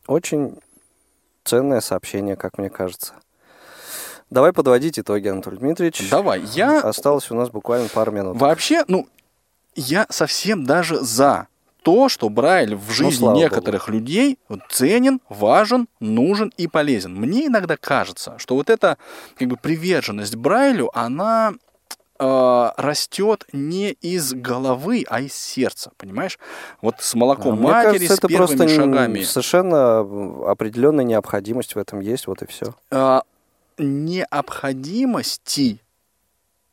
[0.08, 0.58] Очень
[1.44, 3.14] ценное сообщение, как мне кажется.
[4.30, 6.10] Давай подводить итоги, Анатолий Дмитриевич.
[6.10, 6.82] Давай, я...
[6.82, 8.38] Осталось у нас буквально пару минут.
[8.38, 9.08] Вообще, ну,
[9.76, 11.48] я совсем даже за
[11.82, 17.16] то, что Брайль в жизни Ну, некоторых людей вот ценен, важен, нужен и полезен.
[17.16, 18.98] Мне иногда кажется, что вот эта
[19.38, 21.54] как бы приверженность Брайлю, она
[22.20, 26.38] э, растет не из головы, а из сердца, понимаешь?
[26.82, 29.22] Вот с молоком А Мне матери, кажется, с это первыми просто н- шагами.
[29.24, 30.00] совершенно
[30.52, 32.76] определенная необходимость в этом есть, вот и все.
[32.92, 33.22] э,
[33.80, 35.80] необходимости,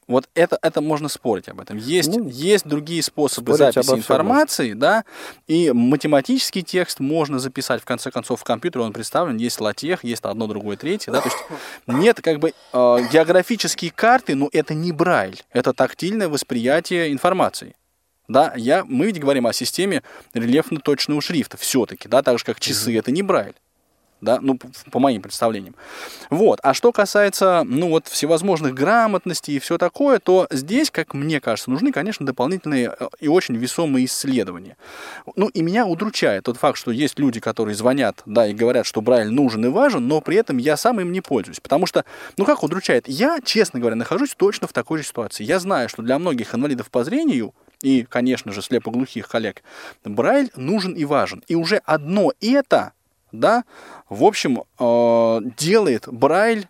[0.08, 1.78] вот это, это можно спорить об этом.
[1.78, 5.04] Есть, есть другие способы Ну, записи обо всем информации, да,
[5.48, 10.24] и математический текст можно записать, в конце концов, в компьютере он представлен, есть латех, есть
[10.24, 11.38] одно, другое, третье, да, то есть
[11.88, 17.74] нет как бы э, географические карты, но это не Брайль, это тактильное восприятие информации.
[18.28, 20.02] Да, я, мы ведь говорим о системе
[20.34, 23.54] рельефно-точного шрифта все-таки, да, так же как часы, это не Брайль
[24.26, 24.58] да, ну,
[24.90, 25.74] по моим представлениям.
[26.28, 31.40] Вот, а что касается, ну, вот, всевозможных грамотностей и все такое, то здесь, как мне
[31.40, 34.76] кажется, нужны, конечно, дополнительные э, и очень весомые исследования.
[35.36, 39.00] Ну, и меня удручает тот факт, что есть люди, которые звонят, да, и говорят, что
[39.00, 42.04] Брайль нужен и важен, но при этом я сам им не пользуюсь, потому что,
[42.36, 45.44] ну, как удручает, я, честно говоря, нахожусь точно в такой же ситуации.
[45.44, 49.62] Я знаю, что для многих инвалидов по зрению и, конечно же, слепоглухих коллег,
[50.04, 51.44] Брайль нужен и важен.
[51.46, 52.92] И уже одно это
[53.32, 53.64] да,
[54.08, 56.68] в общем, э, делает Брайль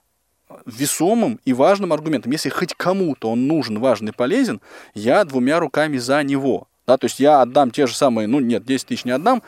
[0.65, 2.33] весомым и важным аргументом.
[2.33, 4.61] Если хоть кому-то он нужен, важен и полезен,
[4.95, 6.69] я двумя руками за него.
[6.87, 9.43] Да, то есть я отдам те же самые, ну нет, 10 тысяч не отдам,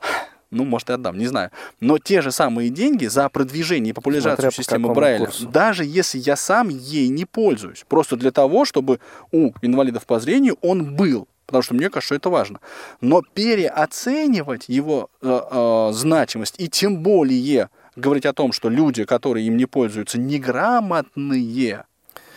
[0.50, 1.50] ну, может, и отдам, не знаю.
[1.80, 5.48] Но те же самые деньги за продвижение и популяризацию Смотря системы Брайля, курсу.
[5.48, 9.00] даже если я сам ей не пользуюсь, просто для того, чтобы
[9.30, 11.26] у инвалидов по зрению он был.
[11.46, 12.60] Потому что мне кажется, что это важно.
[13.00, 19.46] Но переоценивать его э, э, значимость и тем более говорить о том, что люди, которые
[19.46, 21.84] им не пользуются, неграмотные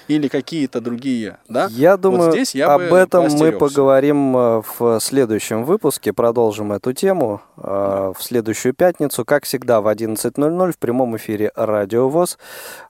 [0.07, 1.67] или какие-то другие, да?
[1.71, 6.13] Я думаю, вот здесь я об этом мы поговорим э, в следующем выпуске.
[6.13, 12.07] Продолжим эту тему э, в следующую пятницу, как всегда, в 11.00 в прямом эфире Радио
[12.09, 12.37] ВОЗ.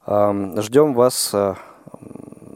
[0.05, 1.55] Эм, Ждем вас э,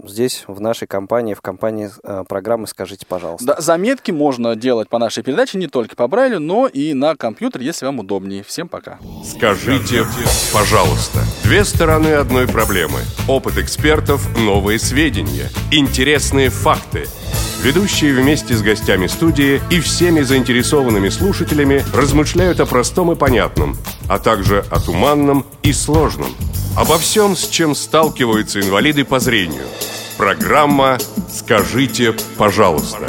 [0.04, 3.46] здесь, в нашей компании, в компании э, программы «Скажите, пожалуйста».
[3.46, 7.62] Да, заметки можно делать по нашей передаче не только по Брайлю, но и на компьютер,
[7.62, 8.44] если вам удобнее.
[8.44, 9.00] Всем пока.
[9.26, 10.06] Скажите,
[10.54, 11.20] пожалуйста.
[11.44, 13.00] Две стороны одной проблемы.
[13.28, 17.06] Опыт экспертов, новые сведения, интересные факты.
[17.62, 23.76] Ведущие вместе с гостями студии и всеми заинтересованными слушателями размышляют о простом и понятном,
[24.08, 26.34] а также о туманном и сложном.
[26.78, 29.64] Обо всем, с чем сталкиваются инвалиды по зрению.
[30.18, 30.98] Программа
[31.32, 33.00] «Скажите, пожалуйста».